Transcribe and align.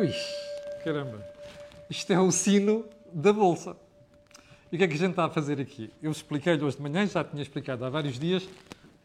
Ui, 0.00 0.14
caramba. 0.82 1.22
Isto 1.90 2.10
é 2.14 2.18
o 2.18 2.32
sino 2.32 2.86
da 3.12 3.34
Bolsa. 3.34 3.76
E 4.72 4.74
o 4.74 4.78
que 4.78 4.84
é 4.84 4.88
que 4.88 4.94
a 4.94 4.96
gente 4.96 5.10
está 5.10 5.26
a 5.26 5.28
fazer 5.28 5.60
aqui? 5.60 5.92
Eu 6.02 6.10
expliquei-lhe 6.10 6.64
hoje 6.64 6.78
de 6.78 6.82
manhã, 6.82 7.06
já 7.06 7.22
tinha 7.22 7.42
explicado 7.42 7.84
há 7.84 7.90
vários 7.90 8.18
dias. 8.18 8.48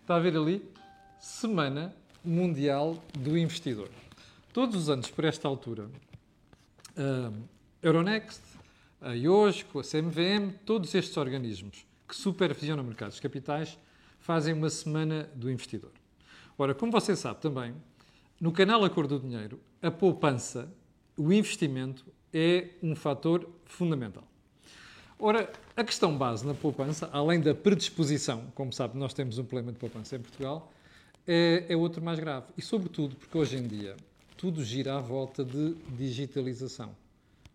Está 0.02 0.16
a 0.16 0.20
ver 0.20 0.38
ali? 0.38 0.66
Semana 1.20 1.94
Mundial 2.23 2.98
do 3.20 3.38
Investidor. 3.38 3.89
Todos 4.54 4.84
os 4.84 4.89
anos, 4.89 5.10
por 5.10 5.26
esta 5.26 5.50
altura, 5.50 5.89
a 6.96 7.30
Euronext, 7.84 8.41
a 9.02 9.12
IOSCO, 9.12 9.82
a 9.82 9.84
CMVM, 9.84 10.54
todos 10.66 10.96
estes 10.96 11.18
organismos 11.18 11.86
que 12.07 12.16
supervisionam 12.16 12.86
mercados 12.86 13.20
capitais 13.20 13.77
fazem 14.18 14.54
uma 14.54 14.70
Semana 14.70 15.30
do 15.36 15.52
Investidor. 15.52 15.92
Ora, 16.57 16.74
como 16.74 16.89
você 16.89 17.18
sabe 17.18 17.42
também, 17.42 17.75
no 18.39 18.54
canal 18.54 18.82
Acordo 18.86 19.20
do 19.20 19.28
Dinheiro, 19.28 19.60
a 19.82 19.92
poupança, 19.92 20.74
o 21.18 21.32
investimento, 21.32 22.05
é 22.33 22.69
um 22.83 22.96
fator 22.96 23.50
fundamental. 23.65 24.28
Ora, 25.18 25.50
a 25.75 25.83
questão 25.83 26.18
base 26.18 26.46
na 26.46 26.54
poupança, 26.54 27.10
além 27.14 27.39
da 27.39 27.56
predisposição, 27.56 28.51
como 28.54 28.73
sabe, 28.73 28.97
nós 28.97 29.14
temos 29.14 29.37
um 29.37 29.46
problema 29.46 29.71
de 29.71 29.79
poupança 29.79 30.18
em 30.18 30.20
Portugal, 30.20 30.71
é, 31.25 31.65
é 31.70 31.78
outro 31.78 32.02
mais 32.03 32.20
grave. 32.20 32.47
E, 32.58 32.61
sobretudo, 32.61 33.16
porque 33.16 33.38
hoje 33.38 33.58
em 33.58 33.66
dia 33.66 33.95
tudo 34.36 34.64
gira 34.64 34.97
à 34.97 35.00
volta 35.00 35.45
de 35.45 35.75
digitalização, 35.97 36.95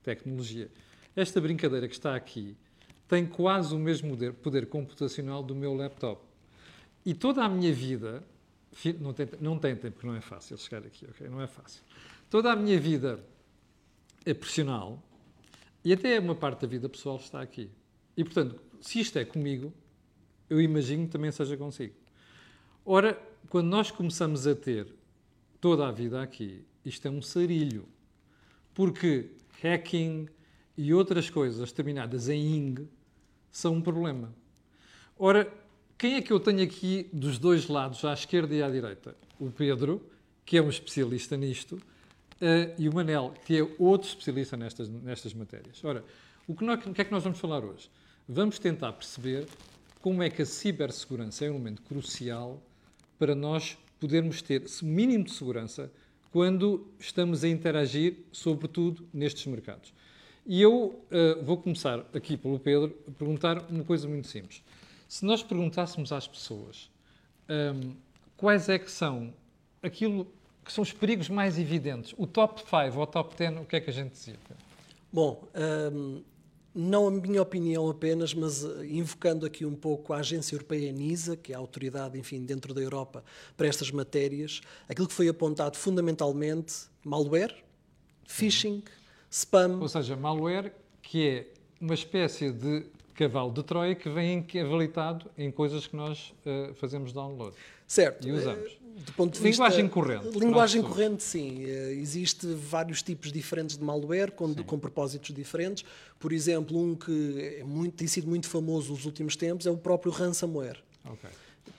tecnologia. 0.02 0.70
Esta 1.14 1.40
brincadeira 1.40 1.86
que 1.86 1.94
está 1.94 2.16
aqui 2.16 2.56
tem 3.06 3.26
quase 3.26 3.74
o 3.74 3.78
mesmo 3.78 4.10
poder, 4.10 4.32
poder 4.32 4.66
computacional 4.66 5.42
do 5.42 5.54
meu 5.54 5.74
laptop. 5.74 6.22
E 7.04 7.12
toda 7.12 7.44
a 7.44 7.48
minha 7.48 7.72
vida, 7.72 8.22
não 9.00 9.12
tentem, 9.12 9.38
não 9.40 9.58
porque 9.58 10.06
não 10.06 10.14
é 10.14 10.20
fácil 10.20 10.56
chegar 10.56 10.86
aqui, 10.86 11.06
ok? 11.10 11.28
Não 11.28 11.42
é 11.42 11.46
fácil. 11.46 11.82
Toda 12.30 12.52
a 12.52 12.56
minha 12.56 12.78
vida 12.80 13.20
é 14.24 14.34
profissional 14.34 15.02
e 15.84 15.92
até 15.92 16.18
uma 16.18 16.34
parte 16.34 16.62
da 16.62 16.66
vida 16.66 16.88
pessoal 16.88 17.16
está 17.16 17.40
aqui. 17.40 17.70
E, 18.16 18.24
portanto, 18.24 18.60
se 18.80 19.00
isto 19.00 19.18
é 19.18 19.24
comigo, 19.24 19.72
eu 20.48 20.60
imagino 20.60 21.06
que 21.06 21.12
também 21.12 21.30
seja 21.30 21.56
consigo. 21.56 21.94
Ora, 22.84 23.20
quando 23.48 23.68
nós 23.68 23.90
começamos 23.90 24.46
a 24.46 24.54
ter 24.54 24.92
toda 25.60 25.86
a 25.86 25.92
vida 25.92 26.20
aqui, 26.22 26.64
isto 26.84 27.06
é 27.06 27.10
um 27.10 27.22
sarilho. 27.22 27.88
Porque 28.74 29.30
hacking 29.62 30.28
e 30.76 30.92
outras 30.94 31.28
coisas 31.28 31.72
terminadas 31.72 32.28
em 32.28 32.56
ing 32.56 32.88
são 33.50 33.74
um 33.74 33.82
problema. 33.82 34.34
Ora, 35.18 35.52
quem 35.98 36.14
é 36.14 36.22
que 36.22 36.32
eu 36.32 36.40
tenho 36.40 36.62
aqui 36.62 37.08
dos 37.12 37.38
dois 37.38 37.68
lados, 37.68 38.04
à 38.04 38.12
esquerda 38.12 38.54
e 38.54 38.62
à 38.62 38.70
direita? 38.70 39.14
O 39.38 39.50
Pedro, 39.50 40.02
que 40.44 40.56
é 40.56 40.62
um 40.62 40.70
especialista 40.70 41.36
nisto, 41.36 41.80
uh, 42.40 42.74
e 42.78 42.88
o 42.88 42.94
Manel, 42.94 43.34
que 43.44 43.58
é 43.58 43.68
outro 43.78 44.08
especialista 44.08 44.56
nestas, 44.56 44.88
nestas 44.88 45.34
matérias. 45.34 45.82
Ora, 45.84 46.04
o 46.46 46.54
que, 46.54 46.64
nós, 46.64 46.84
o 46.84 46.92
que 46.92 47.00
é 47.00 47.04
que 47.04 47.12
nós 47.12 47.22
vamos 47.22 47.38
falar 47.38 47.64
hoje? 47.64 47.90
Vamos 48.28 48.58
tentar 48.58 48.92
perceber 48.92 49.46
como 50.00 50.22
é 50.22 50.30
que 50.30 50.42
a 50.42 50.46
cibersegurança 50.46 51.44
é 51.44 51.50
um 51.50 51.54
momento 51.54 51.82
crucial 51.82 52.62
para 53.18 53.34
nós 53.34 53.76
podermos 53.98 54.40
ter 54.40 54.64
mínimo 54.82 55.24
de 55.24 55.32
segurança 55.32 55.92
quando 56.32 56.86
estamos 56.98 57.44
a 57.44 57.48
interagir, 57.48 58.18
sobretudo 58.32 59.06
nestes 59.12 59.44
mercados. 59.46 59.92
E 60.46 60.60
eu 60.62 60.74
uh, 61.10 61.44
vou 61.44 61.58
começar 61.58 62.04
aqui 62.14 62.36
pelo 62.36 62.58
Pedro 62.58 62.96
a 63.06 63.10
perguntar 63.10 63.66
uma 63.68 63.84
coisa 63.84 64.08
muito 64.08 64.26
simples. 64.26 64.62
Se 65.06 65.24
nós 65.24 65.42
perguntássemos 65.42 66.12
às 66.12 66.26
pessoas 66.26 66.90
um, 67.48 67.52
ehm, 67.52 67.96
quais 68.36 68.68
é 68.68 68.78
que 68.78 68.90
são 68.90 69.34
aquilo 69.82 70.32
que 70.64 70.72
são 70.72 70.82
os 70.82 70.92
perigos 70.92 71.28
mais 71.28 71.58
evidentes, 71.58 72.14
o 72.16 72.26
top 72.26 72.60
5 72.60 72.96
ou 72.96 73.02
o 73.02 73.06
top 73.06 73.34
10, 73.36 73.58
o 73.58 73.64
que 73.64 73.76
é 73.76 73.80
que 73.80 73.90
a 73.90 73.92
gente 73.92 74.12
dizia? 74.12 74.36
Bom, 75.12 75.42
um, 75.54 76.16
ehm, 76.16 76.22
não 76.74 77.08
a 77.08 77.10
minha 77.10 77.42
opinião 77.42 77.88
apenas, 77.88 78.32
mas 78.32 78.64
eh, 78.64 78.86
invocando 78.86 79.44
aqui 79.44 79.64
um 79.64 79.74
pouco 79.74 80.12
a 80.12 80.18
Agência 80.18 80.54
Europeia 80.54 80.92
NISA, 80.92 81.36
que 81.36 81.52
é 81.52 81.56
a 81.56 81.58
autoridade, 81.58 82.18
enfim, 82.18 82.44
dentro 82.44 82.72
da 82.72 82.80
Europa 82.80 83.24
para 83.56 83.66
estas 83.66 83.90
matérias, 83.90 84.60
aquilo 84.88 85.08
que 85.08 85.14
foi 85.14 85.28
apontado 85.28 85.76
fundamentalmente, 85.76 86.74
malware, 87.04 87.54
phishing, 88.24 88.82
spam. 89.28 89.80
Ou 89.80 89.88
seja, 89.88 90.16
malware 90.16 90.72
que 91.02 91.28
é 91.28 91.46
uma 91.80 91.94
espécie 91.94 92.52
de 92.52 92.84
cavalo 93.14 93.52
de 93.52 93.62
Troia 93.62 93.94
que 93.94 94.08
vem 94.08 94.46
avalitado 94.60 95.30
em 95.36 95.50
coisas 95.50 95.86
que 95.86 95.96
nós 95.96 96.32
uh, 96.46 96.72
fazemos 96.74 97.12
download. 97.12 97.54
Certo. 97.86 98.26
E 98.26 98.32
usamos. 98.32 98.78
Do 99.04 99.12
ponto 99.12 99.38
de 99.38 99.42
linguagem 99.42 99.82
vista, 99.82 99.94
corrente. 99.94 100.38
Linguagem 100.38 100.82
corrente, 100.82 101.22
sim. 101.22 101.64
Uh, 101.64 101.68
existe 101.92 102.46
vários 102.46 103.02
tipos 103.02 103.32
diferentes 103.32 103.76
de 103.76 103.84
malware 103.84 104.30
com, 104.32 104.54
com, 104.54 104.78
propósitos 104.78 105.34
diferentes. 105.34 105.84
Por 106.18 106.32
exemplo, 106.32 106.78
um 106.78 106.94
que 106.94 107.56
é 107.60 107.64
muito, 107.64 107.96
tem 107.96 108.06
sido 108.06 108.28
muito 108.28 108.48
famoso 108.48 108.92
nos 108.92 109.06
últimos 109.06 109.36
tempos 109.36 109.66
é 109.66 109.70
o 109.70 109.76
próprio 109.76 110.12
ransomware. 110.12 110.78
Okay 111.04 111.30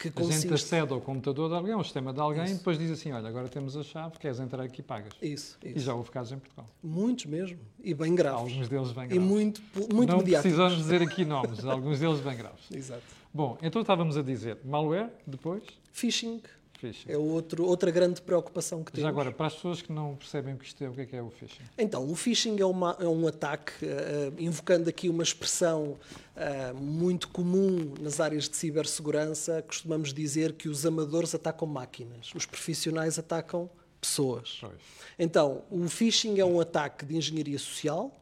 que 0.01 0.09
consiste... 0.09 0.47
A 0.47 0.49
gente 0.49 0.53
acede 0.53 0.94
ao 0.94 0.99
computador 0.99 1.49
de 1.49 1.55
alguém, 1.55 1.73
ao 1.73 1.83
sistema 1.83 2.11
de 2.11 2.19
alguém, 2.19 2.44
isso. 2.44 2.53
e 2.53 2.57
depois 2.57 2.77
diz 2.77 2.91
assim, 2.91 3.11
olha, 3.11 3.28
agora 3.28 3.47
temos 3.47 3.78
a 3.78 3.83
chave, 3.83 4.17
queres 4.17 4.39
entrar 4.39 4.63
aqui 4.63 4.81
e 4.81 4.83
pagas. 4.83 5.13
Isso, 5.22 5.57
isso. 5.63 5.78
E 5.78 5.79
já 5.79 5.93
houve 5.93 6.09
casos 6.09 6.33
em 6.33 6.39
Portugal. 6.39 6.67
Muitos 6.83 7.25
mesmo, 7.25 7.59
e 7.83 7.93
bem 7.93 8.16
graves. 8.16 8.39
Alguns 8.39 8.69
deles 8.69 8.91
bem 8.91 9.07
graves. 9.07 9.16
E 9.16 9.19
muito, 9.19 9.61
muito 9.93 10.09
Não 10.09 10.17
mediáticos. 10.17 10.41
precisamos 10.41 10.78
dizer 10.78 11.01
aqui 11.01 11.23
nomes, 11.23 11.63
alguns 11.66 11.99
deles 11.99 12.19
bem 12.19 12.35
graves. 12.35 12.66
Exato. 12.72 13.03
Bom, 13.33 13.57
então 13.61 13.81
estávamos 13.81 14.17
a 14.17 14.22
dizer 14.22 14.57
malware, 14.66 15.09
depois? 15.25 15.63
Phishing. 15.91 16.41
Phishing. 16.81 17.12
É 17.12 17.16
outro, 17.18 17.64
outra 17.64 17.92
grande 17.92 18.19
preocupação 18.24 18.84
que 18.84 18.92
temos. 18.92 19.03
Já 19.03 19.09
agora, 19.09 19.31
para 19.31 19.46
as 19.46 19.53
pessoas 19.53 19.84
que 19.84 19.92
não 19.92 20.16
percebem 20.16 20.56
o 20.56 20.58
que 20.58 20.66
isto 20.66 20.84
é, 20.84 20.90
o 20.90 20.94
que 20.94 21.02
é, 21.02 21.06
que 21.06 21.16
é 21.16 21.22
o 21.22 21.30
phishing? 21.30 21.62
Então, 21.78 22.09
o 22.09 22.16
phishing 22.16 22.59
é, 22.59 22.66
uma, 22.66 22.97
é 23.00 23.08
um 23.08 23.28
ataque, 23.28 23.86
uh, 23.86 24.34
invocando 24.40 24.90
aqui 24.90 25.08
uma 25.08 25.22
expressão 25.22 25.96
uh, 26.36 26.75
muito 26.75 27.28
comum 27.28 27.94
nas 28.00 28.20
áreas 28.20 28.50
de 28.50 28.58
cibersegurança, 28.58 29.62
costumamos 29.62 30.12
dizer 30.12 30.53
que 30.53 30.68
os 30.68 30.84
amadores 30.84 31.36
atacam 31.36 31.68
máquinas, 31.68 32.34
os 32.34 32.47
profissionais 32.47 33.20
atacam 33.20 33.70
pessoas. 34.00 34.58
Pois. 34.59 34.74
Então, 35.20 35.62
o 35.70 35.88
phishing 35.88 36.40
é 36.40 36.46
um 36.46 36.59
ataque 36.59 37.06
de 37.06 37.16
engenharia 37.16 37.59
social, 37.59 38.20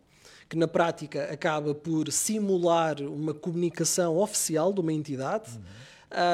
que 0.50 0.58
na 0.58 0.68
prática 0.68 1.32
acaba 1.32 1.74
por 1.74 2.12
simular 2.12 3.02
uma 3.04 3.34
comunicação 3.34 4.18
oficial 4.18 4.74
de 4.74 4.82
uma 4.82 4.92
entidade. 4.92 5.52
Uhum 5.56 5.90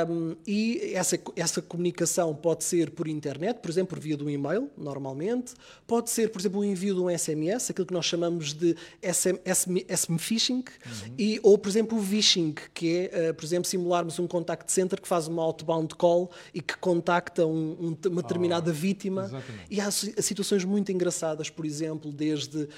um, 0.09 0.36
e 0.47 0.94
essa, 0.94 1.19
essa 1.36 1.62
comunicação 1.62 2.34
pode 2.34 2.63
ser 2.63 2.91
por 2.91 3.08
internet, 3.08 3.59
por 3.59 3.69
exemplo, 3.69 3.96
por 3.96 4.00
via 4.00 4.18
um 4.18 4.30
e-mail, 4.30 4.69
normalmente. 4.78 5.53
Pode 5.86 6.09
ser, 6.09 6.30
por 6.30 6.40
exemplo, 6.40 6.62
o 6.62 6.66
envio 6.66 6.96
de 6.96 7.02
um 7.02 7.18
SMS, 7.18 7.72
aquilo 7.72 7.85
que 7.85 7.94
nós 7.94 8.06
chamamos 8.06 8.53
de 8.53 8.75
SM, 9.02 9.38
SM, 9.46 9.85
SM 9.90 10.18
phishing, 10.18 10.64
uhum. 10.85 11.14
e, 11.18 11.40
ou, 11.44 11.58
por 11.58 11.69
exemplo, 11.69 11.97
o 11.97 12.02
phishing, 12.02 12.56
que 12.74 13.09
é, 13.12 13.31
uh, 13.31 13.34
por 13.34 13.44
exemplo, 13.44 13.68
simularmos 13.68 14.18
um 14.18 14.28
contact 14.28 14.72
center 14.72 15.02
que 15.02 15.08
faz 15.08 15.28
uma 15.28 15.44
outbound 15.44 15.94
call 15.96 16.31
e 16.53 16.62
que 16.62 16.78
contacta 16.78 17.46
um, 17.46 17.72
um, 17.80 18.09
uma 18.09 18.22
determinada 18.22 18.72
oh, 18.72 18.74
vítima. 18.74 19.25
Exatamente. 19.25 19.66
E 19.69 19.81
há 19.81 19.91
situações 19.91 20.64
muito 20.64 20.91
engraçadas, 20.91 21.50
por 21.50 21.66
exemplo, 21.66 22.14
desde 22.14 22.69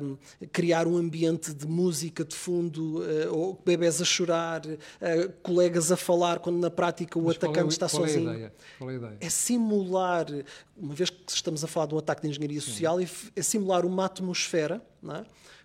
um, 0.00 0.16
criar 0.52 0.86
um 0.86 0.96
ambiente 0.96 1.52
de 1.52 1.66
música 1.66 2.24
de 2.24 2.36
fundo, 2.36 3.00
uh, 3.00 3.34
ou 3.34 3.60
bebés 3.64 4.00
a 4.00 4.04
chorar, 4.04 4.64
uh, 4.64 5.32
colegas 5.42 5.90
a 5.90 5.96
falar 5.96 6.35
quando 6.38 6.58
na 6.58 6.70
prática 6.70 7.18
o 7.18 7.22
Mas 7.22 7.36
atacante 7.36 7.66
é, 7.66 7.68
está 7.68 7.88
sozinho. 7.88 8.30
É, 8.30 8.42
é? 8.44 9.16
É 9.20 9.28
simular, 9.30 10.26
uma 10.76 10.94
vez 10.94 11.10
que 11.10 11.22
estamos 11.28 11.62
a 11.64 11.66
falar 11.66 11.86
de 11.86 11.94
um 11.94 11.98
ataque 11.98 12.22
de 12.22 12.28
engenharia 12.28 12.60
Sim. 12.60 12.70
social, 12.70 12.98
é 13.00 13.42
simular 13.42 13.84
uma 13.84 14.04
atmosfera 14.06 14.82
é? 15.04 15.24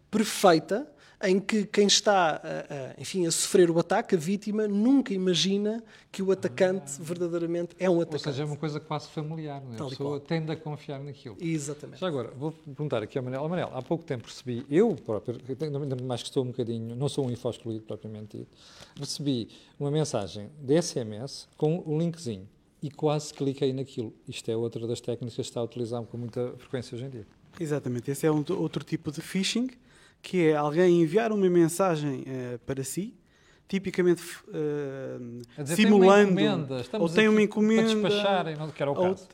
perfeita 0.10 0.88
em 1.24 1.40
que 1.40 1.66
quem 1.66 1.88
está, 1.88 2.36
a, 2.36 2.38
a, 2.38 3.02
enfim, 3.02 3.26
a 3.26 3.32
sofrer 3.32 3.70
o 3.70 3.80
ataque, 3.80 4.16
a 4.16 4.18
vítima, 4.18 4.68
nunca 4.68 5.14
imagina 5.14 5.84
que 6.12 6.22
o 6.22 6.32
atacante 6.32 6.94
ah. 7.00 7.04
verdadeiramente 7.04 7.76
é 7.80 7.90
um 7.90 8.02
atacante. 8.02 8.28
Ou 8.28 8.34
seja, 8.34 8.44
é 8.44 8.46
uma 8.46 8.58
coisa 8.58 8.80
quase 8.80 9.08
familiar, 9.10 9.62
não 9.62 9.74
é? 9.74 9.88
a 9.88 9.90
pessoa 9.90 10.20
tende 10.20 10.52
a 10.52 10.56
confiar 10.56 11.00
naquilo. 11.00 11.38
Exatamente. 11.40 12.00
Já 12.00 12.08
agora, 12.08 12.32
vou 12.38 12.52
perguntar 12.52 13.04
aqui 13.04 13.18
ao 13.18 13.24
Manel. 13.24 13.48
Manel, 13.48 13.72
há 13.74 13.82
pouco 13.82 14.04
tempo 14.04 14.28
recebi, 14.28 14.66
eu 14.70 14.96
próprio, 14.96 15.40
ainda 15.62 15.96
mais 16.04 16.22
que 16.22 16.30
estou 16.30 16.44
um 16.44 16.48
bocadinho, 16.48 16.96
não 16.96 17.08
sou 17.08 17.26
um 17.26 17.32
info 17.32 17.50
excluído 17.50 17.84
propriamente 17.84 18.38
dito, 18.38 18.52
recebi 19.00 19.50
uma 19.80 19.92
mensagem 19.92 20.50
de 20.60 20.82
SMS 20.82 21.48
com 21.58 21.84
um 21.86 21.98
linkzinho 21.98 22.48
e 22.82 22.90
quase 22.90 23.34
cliquei 23.34 23.72
naquilo. 23.72 24.14
Isto 24.28 24.50
é 24.50 24.58
outra 24.58 24.88
das 24.88 25.00
técnicas 25.00 25.36
que 25.36 25.42
está 25.42 25.60
a 25.60 25.64
utilizar 25.64 26.02
com 26.04 26.18
muita 26.18 26.54
frequência 26.58 26.96
hoje 26.96 27.06
em 27.06 27.10
dia. 27.10 27.28
Exatamente, 27.60 28.10
esse 28.10 28.26
é 28.26 28.32
um, 28.32 28.44
outro 28.58 28.84
tipo 28.84 29.12
de 29.12 29.22
phishing 29.22 29.70
que 30.22 30.50
é 30.50 30.56
alguém 30.56 31.02
enviar 31.02 31.32
uma 31.32 31.50
mensagem 31.50 32.22
uh, 32.22 32.60
para 32.60 32.84
si, 32.84 33.14
tipicamente 33.68 34.22
uh, 34.50 35.64
dizer, 35.64 35.76
simulando 35.78 36.36
tem 36.36 36.50
uma 36.50 37.00
ou 37.00 37.10
tem 37.10 37.28
uma 37.30 37.42
encomenda 37.42 37.96
para 37.96 38.10
despachar, 38.10 38.58
não 38.58 38.70
quero 38.70 38.92
o 38.92 38.96
caso. 38.96 39.28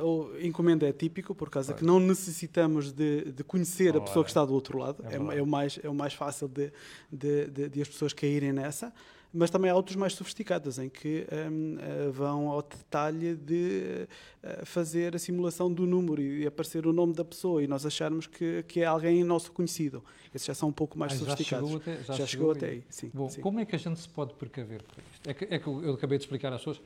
Ou, 0.00 0.06
ou, 0.06 0.40
encomenda 0.40 0.88
é 0.88 0.92
típico 0.92 1.34
por 1.34 1.48
causa 1.48 1.72
que 1.72 1.84
não 1.84 2.00
necessitamos 2.00 2.92
de, 2.92 3.30
de 3.32 3.44
conhecer 3.44 3.96
a 3.96 4.00
pessoa 4.00 4.24
que 4.24 4.30
está 4.30 4.44
do 4.44 4.52
outro 4.52 4.78
lado. 4.78 5.04
é, 5.08 5.14
é, 5.14 5.38
é, 5.38 5.42
o 5.42 5.46
mais 5.46 5.78
é 5.82 5.88
o 5.88 5.94
mais 5.94 6.12
fácil 6.12 6.48
de, 6.48 6.72
de, 7.10 7.46
de, 7.46 7.68
de 7.68 7.82
as 7.82 7.88
pessoas 7.88 8.12
caírem 8.12 8.52
nessa 8.52 8.92
mas 9.34 9.50
também 9.50 9.70
há 9.70 9.74
outros 9.74 9.96
mais 9.96 10.12
sofisticados, 10.14 10.78
em 10.78 10.88
que 10.88 11.26
um, 11.50 11.74
uh, 11.74 12.12
vão 12.12 12.48
ao 12.48 12.62
detalhe 12.62 13.34
de 13.34 14.06
uh, 14.42 14.64
fazer 14.64 15.16
a 15.16 15.18
simulação 15.18 15.72
do 15.72 15.84
número 15.86 16.22
e 16.22 16.46
aparecer 16.46 16.86
o 16.86 16.92
nome 16.92 17.12
da 17.12 17.24
pessoa 17.24 17.62
e 17.62 17.66
nós 17.66 17.84
acharmos 17.84 18.28
que, 18.28 18.62
que 18.68 18.80
é 18.80 18.84
alguém 18.84 19.24
nosso 19.24 19.50
conhecido. 19.50 20.04
Esses 20.32 20.46
já 20.46 20.54
são 20.54 20.68
um 20.68 20.72
pouco 20.72 20.96
mais 20.96 21.12
ah, 21.14 21.16
sofisticados. 21.16 21.68
Já 21.68 21.78
chegou 21.78 21.94
até, 21.94 22.04
já 22.04 22.14
já 22.14 22.26
chegou 22.26 22.50
até 22.52 22.66
aí. 22.68 22.84
Sim, 22.88 23.10
Bom, 23.12 23.28
sim. 23.28 23.40
como 23.40 23.58
é 23.58 23.64
que 23.64 23.74
a 23.74 23.78
gente 23.78 23.98
se 23.98 24.08
pode 24.08 24.34
precaver? 24.34 24.82
É 25.26 25.34
que, 25.34 25.44
é 25.44 25.58
que 25.58 25.66
eu 25.66 25.94
acabei 25.94 26.16
de 26.16 26.24
explicar 26.24 26.52
às 26.52 26.60
pessoas, 26.60 26.80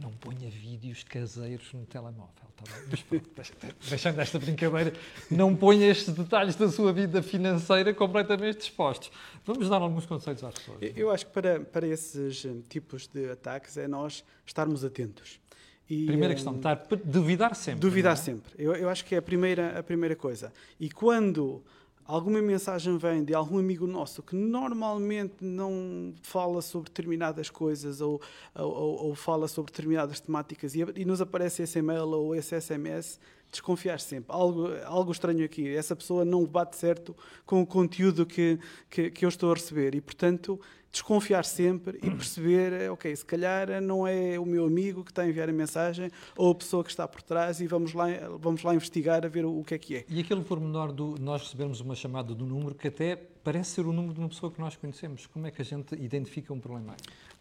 não 0.00 0.10
ponha 0.12 0.48
vídeos 0.48 1.02
caseiros 1.02 1.72
no 1.72 1.84
telemóvel. 1.86 2.48
Tá 2.56 2.64
Mas 2.90 3.50
pronto, 3.50 3.76
deixando 3.88 4.20
esta 4.20 4.38
brincadeira, 4.38 4.92
não 5.30 5.54
ponha 5.54 5.86
estes 5.86 6.14
detalhes 6.14 6.56
da 6.56 6.68
sua 6.68 6.92
vida 6.92 7.22
financeira 7.22 7.94
completamente 7.94 8.60
expostos. 8.60 9.10
Vamos 9.44 9.68
dar 9.68 9.80
alguns 9.80 10.06
conselhos 10.06 10.42
às 10.42 10.54
pessoas. 10.54 10.78
Eu 10.96 11.10
acho 11.10 11.26
que 11.26 11.32
para, 11.32 11.60
para 11.60 11.86
esses 11.86 12.44
eh, 12.44 12.50
tipos 12.68 13.06
de 13.06 13.30
ataques 13.30 13.76
é 13.76 13.86
nós 13.86 14.24
estarmos 14.44 14.84
atentos. 14.84 15.40
E, 15.88 16.06
primeira 16.06 16.34
questão, 16.34 16.54
estar, 16.56 16.84
duvidar 17.04 17.54
sempre. 17.54 17.80
Duvidar 17.80 18.12
é? 18.12 18.16
sempre. 18.16 18.52
Eu, 18.58 18.74
eu 18.74 18.88
acho 18.88 19.04
que 19.04 19.14
é 19.14 19.18
a 19.18 19.22
primeira, 19.22 19.78
a 19.78 19.82
primeira 19.82 20.14
coisa. 20.14 20.52
E 20.78 20.90
quando 20.90 21.62
alguma 22.08 22.40
mensagem 22.40 22.96
vem 22.96 23.22
de 23.22 23.34
algum 23.34 23.58
amigo 23.58 23.86
nosso 23.86 24.22
que 24.22 24.34
normalmente 24.34 25.44
não 25.44 26.14
fala 26.22 26.62
sobre 26.62 26.88
determinadas 26.88 27.50
coisas 27.50 28.00
ou, 28.00 28.18
ou, 28.54 29.08
ou 29.08 29.14
fala 29.14 29.46
sobre 29.46 29.70
determinadas 29.70 30.18
temáticas 30.18 30.74
e, 30.74 30.80
e, 30.96 31.04
nos 31.04 31.20
aparece 31.20 31.62
esse 31.62 31.78
e-mail 31.78 32.08
ou 32.08 32.34
esse 32.34 32.58
SMS, 32.58 33.20
desconfiar 33.50 34.00
sempre. 34.00 34.34
Algo, 34.34 34.68
algo 34.84 35.12
estranho 35.12 35.44
aqui. 35.44 35.68
Essa 35.68 35.94
pessoa 35.94 36.24
não 36.24 36.46
bate 36.46 36.76
certo 36.76 37.14
com 37.44 37.60
o 37.60 37.66
conteúdo 37.66 38.24
que, 38.24 38.58
que, 38.88 39.10
que 39.10 39.26
eu 39.26 39.28
estou 39.28 39.50
a 39.50 39.54
receber 39.54 39.94
e, 39.94 40.00
portanto, 40.00 40.58
desconfiar 40.90 41.44
sempre 41.44 41.98
e 42.02 42.10
perceber, 42.10 42.90
ok, 42.90 43.14
se 43.14 43.24
calhar 43.24 43.80
não 43.82 44.06
é 44.06 44.38
o 44.38 44.46
meu 44.46 44.64
amigo 44.64 45.04
que 45.04 45.10
está 45.10 45.22
a 45.22 45.28
enviar 45.28 45.48
a 45.48 45.52
mensagem 45.52 46.10
ou 46.36 46.50
a 46.50 46.54
pessoa 46.54 46.82
que 46.82 46.90
está 46.90 47.06
por 47.06 47.22
trás 47.22 47.60
e 47.60 47.66
vamos 47.66 47.92
lá, 47.92 48.06
vamos 48.40 48.62
lá 48.62 48.74
investigar 48.74 49.24
a 49.24 49.28
ver 49.28 49.44
o, 49.44 49.58
o 49.58 49.64
que 49.64 49.74
é 49.74 49.78
que 49.78 49.96
é. 49.96 50.04
E 50.08 50.20
aquele 50.20 50.42
pormenor 50.42 50.92
do 50.92 51.16
nós 51.20 51.42
recebermos 51.42 51.80
uma 51.80 51.94
chamada 51.94 52.34
do 52.34 52.46
número 52.46 52.74
que 52.74 52.88
até 52.88 53.16
parece 53.16 53.72
ser 53.72 53.86
o 53.86 53.92
número 53.92 54.14
de 54.14 54.20
uma 54.20 54.28
pessoa 54.28 54.50
que 54.50 54.60
nós 54.60 54.76
conhecemos. 54.76 55.26
Como 55.26 55.46
é 55.46 55.50
que 55.50 55.62
a 55.62 55.64
gente 55.64 55.94
identifica 55.94 56.52
um 56.52 56.60
problema? 56.60 56.94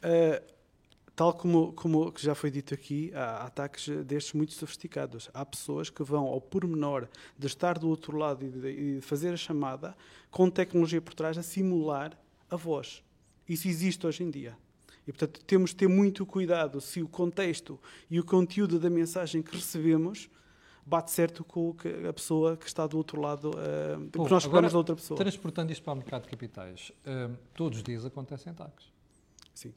Uh, 0.03 0.57
tal 1.15 1.33
como, 1.33 1.73
como 1.73 2.13
já 2.17 2.35
foi 2.35 2.51
dito 2.51 2.73
aqui, 2.73 3.11
há 3.15 3.45
ataques 3.45 3.87
destes 4.05 4.33
muito 4.33 4.53
sofisticados. 4.53 5.29
Há 5.33 5.45
pessoas 5.45 5.89
que 5.89 6.03
vão 6.03 6.25
ao 6.27 6.39
pormenor 6.39 7.07
de 7.37 7.47
estar 7.47 7.79
do 7.79 7.89
outro 7.89 8.15
lado 8.15 8.45
e 8.45 8.49
de, 8.49 8.95
de 8.95 9.01
fazer 9.01 9.33
a 9.33 9.37
chamada 9.37 9.95
com 10.29 10.49
tecnologia 10.49 11.01
por 11.01 11.13
trás 11.13 11.37
a 11.37 11.43
simular 11.43 12.17
a 12.49 12.55
voz. 12.55 13.03
Isso 13.47 13.67
existe 13.67 14.05
hoje 14.05 14.23
em 14.23 14.29
dia. 14.29 14.57
E, 15.07 15.11
portanto, 15.11 15.39
temos 15.45 15.69
de 15.69 15.77
ter 15.77 15.87
muito 15.87 16.25
cuidado 16.25 16.81
se 16.81 17.01
o 17.01 17.07
contexto 17.07 17.79
e 18.09 18.19
o 18.19 18.23
conteúdo 18.23 18.77
da 18.77 18.89
mensagem 18.89 19.41
que 19.41 19.55
recebemos 19.55 20.29
bate 20.85 21.11
certo 21.11 21.43
com 21.43 21.75
a 22.07 22.13
pessoa 22.13 22.55
que 22.55 22.65
está 22.65 22.87
do 22.87 22.97
outro 22.97 23.19
lado, 23.19 23.51
uh, 23.51 24.09
que 24.09 24.17
nós 24.29 24.43
esperamos 24.43 24.71
da 24.71 24.77
outra 24.77 24.95
pessoa. 24.95 25.17
Transportando 25.17 25.71
isto 25.71 25.83
para 25.83 25.93
o 25.93 25.95
mercado 25.97 26.23
de 26.23 26.29
capitais, 26.29 26.91
uh, 27.05 27.35
todos 27.53 27.79
os 27.79 27.83
dias 27.83 28.05
acontecem 28.05 28.51
ataques. 28.51 28.85
Sim. 29.53 29.73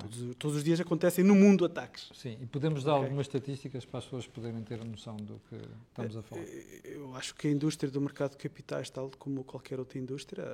Todos, 0.00 0.36
todos, 0.36 0.56
os 0.58 0.64
dias 0.64 0.80
acontecem 0.80 1.24
no 1.24 1.34
mundo 1.34 1.64
ataques. 1.64 2.10
Sim, 2.14 2.36
e 2.40 2.46
podemos 2.46 2.84
dar 2.84 2.94
okay. 2.94 3.04
algumas 3.04 3.26
estatísticas 3.26 3.84
para 3.84 3.98
as 3.98 4.04
pessoas 4.04 4.26
poderem 4.26 4.62
ter 4.62 4.84
noção 4.84 5.16
do 5.16 5.40
que 5.48 5.56
estamos 5.88 6.16
a 6.16 6.22
falar. 6.22 6.42
Eh, 6.42 6.80
eu 6.84 7.14
acho 7.16 7.34
que 7.34 7.48
a 7.48 7.50
indústria 7.50 7.90
do 7.90 8.00
mercado 8.00 8.32
de 8.32 8.36
capitais, 8.38 8.90
tal 8.90 9.10
como 9.18 9.44
qualquer 9.44 9.78
outra 9.78 9.98
indústria, 9.98 10.44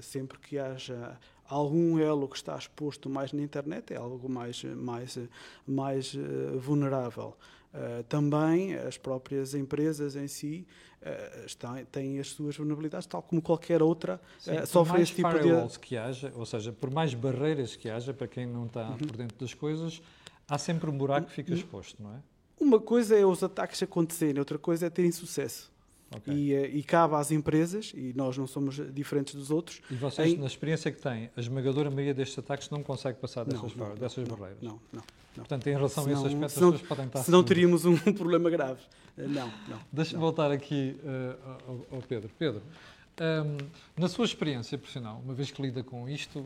sempre 0.00 0.38
que 0.38 0.58
haja 0.58 1.18
algum 1.48 1.98
elo 1.98 2.28
que 2.28 2.36
está 2.36 2.56
exposto 2.56 3.08
mais 3.08 3.32
na 3.32 3.42
internet 3.42 3.92
é 3.92 3.96
algo 3.96 4.28
mais, 4.28 4.62
mais, 4.64 5.18
mais 5.66 6.16
vulnerável. 6.58 7.36
Uh, 7.76 8.02
também 8.04 8.74
as 8.74 8.96
próprias 8.96 9.54
empresas 9.54 10.16
em 10.16 10.26
si 10.26 10.66
uh, 11.02 11.44
estão, 11.44 11.84
têm 11.92 12.18
as 12.18 12.28
suas 12.28 12.56
vulnerabilidades, 12.56 13.06
tal 13.06 13.20
como 13.20 13.42
qualquer 13.42 13.82
outra 13.82 14.18
Sim, 14.38 14.52
uh, 14.52 14.66
sofre 14.66 15.02
este 15.02 15.16
tipo 15.16 15.28
de... 15.28 15.78
que 15.78 15.94
haja, 15.94 16.32
ou 16.34 16.46
seja, 16.46 16.72
por 16.72 16.90
mais 16.90 17.12
barreiras 17.12 17.76
que 17.76 17.90
haja, 17.90 18.14
para 18.14 18.26
quem 18.26 18.46
não 18.46 18.64
está 18.64 18.88
uhum. 18.88 18.96
por 18.96 19.14
dentro 19.14 19.36
das 19.38 19.52
coisas, 19.52 20.00
há 20.48 20.56
sempre 20.56 20.88
um 20.88 20.96
buraco 20.96 21.26
que 21.26 21.34
fica 21.34 21.52
exposto, 21.52 22.02
não 22.02 22.14
é? 22.14 22.20
Uma 22.58 22.80
coisa 22.80 23.14
é 23.14 23.26
os 23.26 23.42
ataques 23.42 23.82
acontecerem, 23.82 24.38
outra 24.38 24.58
coisa 24.58 24.86
é 24.86 24.90
terem 24.90 25.12
sucesso. 25.12 25.70
Okay. 26.14 26.34
E, 26.34 26.54
eh, 26.54 26.68
e, 26.68 26.82
cabe 26.82 27.14
às 27.16 27.30
empresas, 27.32 27.92
e 27.94 28.12
nós 28.14 28.38
não 28.38 28.46
somos 28.46 28.76
diferentes 28.92 29.34
dos 29.34 29.50
outros. 29.50 29.80
E 29.90 29.94
vocês, 29.94 30.34
em... 30.34 30.36
na 30.36 30.46
experiência 30.46 30.90
que 30.92 31.00
têm, 31.00 31.30
a 31.36 31.40
esmagadora 31.40 31.90
maioria 31.90 32.14
destes 32.14 32.38
ataques 32.38 32.70
não 32.70 32.82
consegue 32.82 33.18
passar 33.18 33.44
dessas, 33.44 33.74
não, 33.74 33.88
não, 33.88 33.94
dessas 33.96 34.28
não, 34.28 34.36
barreiras? 34.36 34.62
Não, 34.62 34.80
não. 34.92 35.02
Portanto, 35.34 35.66
em 35.66 35.72
relação 35.72 36.04
senão, 36.04 36.16
a 36.16 36.26
esse 36.26 36.34
aspecto, 36.34 36.54
senão, 36.54 36.68
as 36.68 36.74
pessoas 36.74 36.88
podem 36.88 37.06
estar... 37.06 37.22
Senão 37.24 37.42
teríamos 37.42 37.84
um 37.84 37.96
problema 38.14 38.48
grave. 38.48 38.80
Eh, 39.18 39.26
não, 39.26 39.52
não. 39.68 39.78
Deixa-me 39.92 40.20
voltar 40.20 40.50
aqui 40.50 40.96
uh, 41.02 41.50
ao, 41.66 41.96
ao, 41.96 42.02
Pedro. 42.02 42.30
Pedro, 42.38 42.62
um, 42.62 43.24
ehm, 43.24 43.58
na 43.98 44.08
sua 44.08 44.24
experiência 44.24 44.78
profissional, 44.78 45.20
uma 45.22 45.34
vez 45.34 45.50
que 45.50 45.60
lida 45.60 45.82
com 45.82 46.08
isto, 46.08 46.42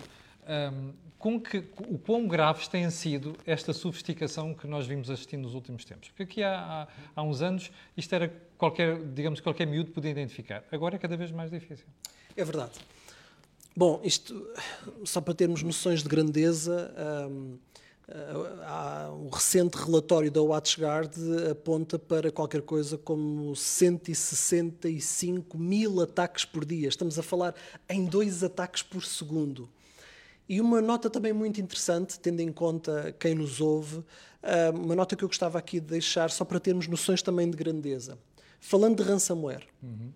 um, 0.51 0.93
com 1.19 1.39
que, 1.39 1.59
o 1.89 1.99
quão 1.99 2.27
graves 2.27 2.67
tem 2.67 2.89
sido 2.91 3.37
esta 3.47 3.73
sofisticação 3.73 4.55
que 4.55 4.67
nós 4.67 4.87
vimos 4.87 5.11
assistindo 5.11 5.43
nos 5.43 5.55
últimos 5.55 5.85
tempos. 5.85 6.09
Porque 6.09 6.23
aqui 6.23 6.43
há, 6.43 6.59
há, 6.59 6.89
há, 7.15 7.23
uns 7.23 7.43
anos 7.43 7.71
isto 7.97 8.15
era 8.15 8.33
qualquer, 8.61 9.03
digamos, 9.15 9.41
qualquer 9.41 9.67
miúdo 9.67 9.91
podia 9.91 10.11
identificar. 10.11 10.63
Agora 10.71 10.97
é 10.97 10.99
cada 10.99 11.17
vez 11.17 11.33
mais 11.33 11.51
difícil. 11.51 11.87
É 12.37 12.45
verdade. 12.45 12.73
Bom, 13.75 14.03
isto, 14.05 14.47
só 15.05 15.23
para 15.23 15.33
termos 15.33 15.63
noções 15.63 16.03
de 16.03 16.09
grandeza, 16.09 16.93
um, 17.31 17.59
um 19.15 19.31
recente 19.31 19.79
relatório 19.79 20.31
da 20.31 20.43
WatchGuard 20.43 21.15
aponta 21.51 21.99
para 21.99 22.31
qualquer 22.31 22.61
coisa 22.61 22.99
como 22.99 23.57
165 23.57 25.57
mil 25.57 26.03
ataques 26.03 26.45
por 26.45 26.67
dia. 26.67 26.89
Estamos 26.89 27.19
a 27.19 27.23
falar 27.23 27.55
em 27.89 28.05
dois 28.05 28.45
ataques 28.45 28.83
por 28.83 29.03
segundo. 29.05 29.71
E 30.47 30.61
uma 30.61 30.83
nota 30.83 31.09
também 31.09 31.33
muito 31.33 31.59
interessante, 31.61 32.21
tendo 32.21 32.41
em 32.41 32.53
conta 32.53 33.15
quem 33.19 33.35
nos 33.37 33.61
ouve, 33.61 34.05
ah, 34.43 34.71
uma 34.75 34.97
nota 34.97 35.15
que 35.15 35.25
eu 35.25 35.29
gostava 35.29 35.59
aqui 35.59 35.79
de 35.79 35.87
deixar, 35.87 36.31
só 36.31 36.45
para 36.45 36.59
termos 36.59 36.89
noções 36.89 37.23
também 37.23 37.49
de 37.49 37.57
grandeza. 37.57 38.19
Falando 38.61 39.03
de 39.03 39.09
ransomware, 39.09 39.67
uhum. 39.83 40.13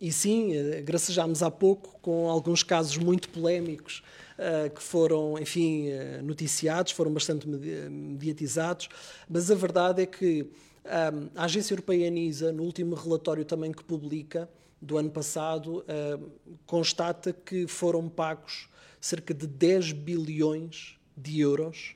e 0.00 0.12
sim, 0.12 0.54
eh, 0.54 0.80
gracejámos 0.80 1.42
há 1.42 1.50
pouco 1.50 1.98
com 2.00 2.30
alguns 2.30 2.62
casos 2.62 2.96
muito 2.96 3.28
polémicos 3.28 4.02
uh, 4.38 4.70
que 4.70 4.80
foram, 4.82 5.36
enfim, 5.38 5.88
uh, 5.90 6.22
noticiados, 6.22 6.92
foram 6.92 7.12
bastante 7.12 7.48
mediatizados, 7.48 8.88
mas 9.28 9.50
a 9.50 9.54
verdade 9.54 10.02
é 10.02 10.06
que 10.06 10.48
um, 10.84 11.30
a 11.34 11.44
Agência 11.44 11.74
Europeia 11.74 12.08
ANISA, 12.08 12.52
no 12.52 12.62
último 12.62 12.94
relatório 12.94 13.44
também 13.44 13.72
que 13.72 13.84
publica, 13.84 14.48
do 14.80 14.96
ano 14.96 15.10
passado, 15.10 15.80
uh, 15.80 16.30
constata 16.64 17.32
que 17.32 17.66
foram 17.66 18.08
pagos 18.08 18.68
cerca 19.00 19.34
de 19.34 19.46
10 19.46 19.92
bilhões 19.92 20.98
de 21.16 21.40
euros 21.40 21.94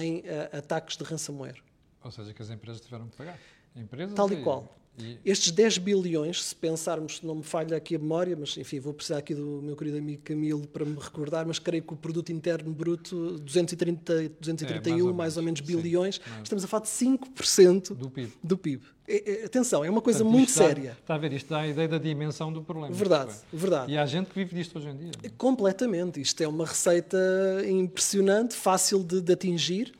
em 0.00 0.20
uh, 0.20 0.56
ataques 0.58 0.96
de 0.96 1.02
ransomware. 1.02 1.60
Ou 2.04 2.10
seja, 2.10 2.32
que 2.32 2.40
as 2.40 2.50
empresas 2.50 2.80
tiveram 2.80 3.08
que 3.08 3.16
pagar. 3.16 3.38
Empresas 3.74 4.14
Tal 4.14 4.32
e, 4.32 4.42
qual. 4.42 4.76
E... 4.98 5.18
Estes 5.24 5.50
10 5.50 5.78
bilhões, 5.78 6.44
se 6.44 6.54
pensarmos, 6.54 7.18
se 7.18 7.26
não 7.26 7.36
me 7.36 7.42
falha 7.42 7.76
aqui 7.76 7.96
a 7.96 7.98
memória, 7.98 8.36
mas 8.38 8.56
enfim, 8.56 8.80
vou 8.80 8.92
precisar 8.92 9.18
aqui 9.18 9.34
do 9.34 9.60
meu 9.62 9.76
querido 9.76 9.98
amigo 9.98 10.22
Camilo 10.22 10.66
para 10.66 10.84
me 10.84 10.96
recordar, 10.98 11.46
mas 11.46 11.58
creio 11.58 11.82
que 11.82 11.92
o 11.92 11.96
produto 11.96 12.30
interno 12.30 12.72
bruto, 12.72 13.38
230, 13.38 14.28
231 14.40 14.92
é, 14.92 14.96
mais, 14.96 15.06
ou 15.06 15.14
mais 15.14 15.36
ou 15.36 15.42
menos 15.42 15.60
bilhões, 15.60 16.16
Sim, 16.16 16.42
estamos 16.42 16.64
a 16.64 16.68
falar 16.68 16.82
de 16.82 16.90
5% 16.90 17.94
do 17.94 18.10
PIB. 18.10 18.32
Do 18.42 18.58
PIB. 18.58 18.82
É, 19.08 19.42
é, 19.42 19.44
atenção, 19.44 19.84
é 19.84 19.90
uma 19.90 20.00
coisa 20.00 20.20
Portanto, 20.20 20.36
muito 20.36 20.52
séria. 20.52 20.96
está 21.00 21.14
a 21.16 21.18
ver, 21.18 21.32
isto 21.32 21.48
dá 21.50 21.60
a 21.60 21.68
ideia 21.68 21.88
da 21.88 21.98
dimensão 21.98 22.52
do 22.52 22.62
problema. 22.62 22.94
Verdade, 22.94 23.34
verdade. 23.52 23.92
E 23.92 23.98
há 23.98 24.06
gente 24.06 24.28
que 24.28 24.34
vive 24.36 24.54
disto 24.54 24.78
hoje 24.78 24.88
em 24.88 24.96
dia. 24.96 25.10
Completamente. 25.36 26.20
Isto 26.20 26.42
é 26.42 26.48
uma 26.48 26.64
receita 26.64 27.18
impressionante, 27.66 28.54
fácil 28.54 29.02
de, 29.02 29.20
de 29.20 29.32
atingir 29.32 29.92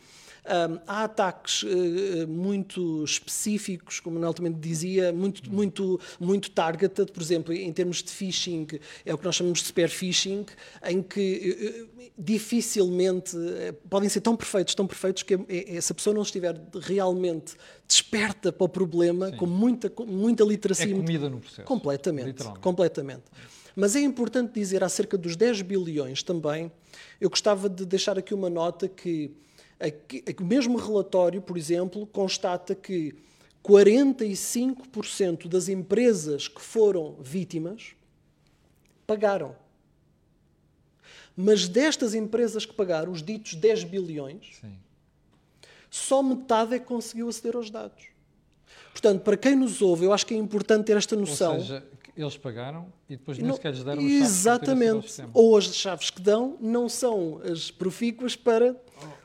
um, 0.51 0.81
há 0.87 1.05
ataques 1.05 1.63
uh, 1.63 2.27
muito 2.29 3.05
específicos, 3.05 4.01
como 4.01 4.17
o 4.17 4.21
Nel 4.21 4.35
também 4.35 4.53
dizia, 4.53 5.13
muito, 5.13 5.53
muito, 5.53 6.01
muito 6.19 6.51
targeted, 6.51 7.13
por 7.13 7.23
exemplo, 7.23 7.55
em 7.55 7.73
termos 7.73 8.03
de 8.03 8.11
phishing, 8.11 8.67
é 9.05 9.15
o 9.15 9.19
que 9.19 9.25
nós 9.25 9.37
chamamos 9.37 9.61
de 9.61 9.69
spear 9.69 9.89
phishing, 9.89 10.45
em 10.85 11.03
que 11.03 11.89
uh, 11.97 12.11
dificilmente 12.19 13.37
uh, 13.37 13.73
podem 13.89 14.09
ser 14.09 14.21
tão 14.21 14.37
perfeitos, 14.37 14.75
tão 14.75 14.87
perfeitos 14.87 15.23
que 15.23 15.39
essa 15.69 15.95
pessoa 15.95 16.13
não 16.13 16.23
estiver 16.23 16.61
realmente 16.81 17.55
desperta 17.87 18.53
para 18.53 18.65
o 18.65 18.69
problema, 18.69 19.31
Sim. 19.31 19.37
com 19.37 19.47
muita, 19.47 19.89
com 19.89 20.05
muita 20.05 20.45
literacia. 20.45 20.93
É 20.93 20.97
comida 20.97 21.29
no 21.29 21.41
processo. 21.41 21.67
Completamente. 21.67 22.45
Completamente. 22.61 23.25
Mas 23.77 23.95
é 23.95 24.01
importante 24.01 24.53
dizer 24.53 24.83
acerca 24.83 25.17
dos 25.17 25.37
10 25.37 25.63
bilhões 25.63 26.23
também, 26.23 26.71
eu 27.21 27.31
gostava 27.31 27.69
de 27.69 27.87
deixar 27.87 28.19
aqui 28.19 28.35
uma 28.35 28.51
nota 28.51 28.89
que 28.89 29.31
o 30.39 30.45
mesmo 30.45 30.77
relatório, 30.77 31.41
por 31.41 31.57
exemplo, 31.57 32.07
constata 32.07 32.75
que 32.75 33.15
45% 33.65 35.49
das 35.49 35.69
empresas 35.69 36.49
que 36.49 36.61
foram 36.61 37.17
vítimas 37.21 37.95
pagaram. 39.07 39.57
Mas 41.37 41.69
destas 41.69 42.15
empresas 42.15 42.67
que 42.67 42.73
pagaram 42.73 43.13
os 43.13 43.23
ditos 43.23 43.55
10 43.55 43.85
bilhões, 43.85 44.59
Sim. 44.61 44.77
só 45.91 46.23
metade 46.23 46.75
é 46.75 46.79
que 46.79 46.85
conseguiu 46.85 47.29
aceder 47.29 47.57
aos 47.57 47.71
dados. 47.71 48.09
Portanto, 48.93 49.23
para 49.23 49.37
quem 49.37 49.57
nos 49.57 49.81
ouve, 49.81 50.05
eu 50.05 50.13
acho 50.13 50.27
que 50.27 50.35
é 50.35 50.37
importante 50.37 50.87
ter 50.87 50.97
esta 50.97 51.17
noção. 51.17 51.55
Ou 51.55 51.61
seja, 51.61 51.87
eles 52.17 52.37
pagaram 52.37 52.93
e 53.09 53.17
depois 53.17 53.39
nem 53.39 53.53
sequer 53.53 53.73
lhes 53.73 53.85
deram 53.85 54.03
as 54.03 54.11
chaves 54.11 54.23
Exatamente. 54.23 55.25
Ou 55.33 55.57
as 55.57 55.75
chaves 55.75 56.11
que 56.11 56.21
dão 56.21 56.57
não 56.61 56.89
são 56.89 57.41
as 57.45 57.71
profícuas 57.71 58.37
para 58.37 58.75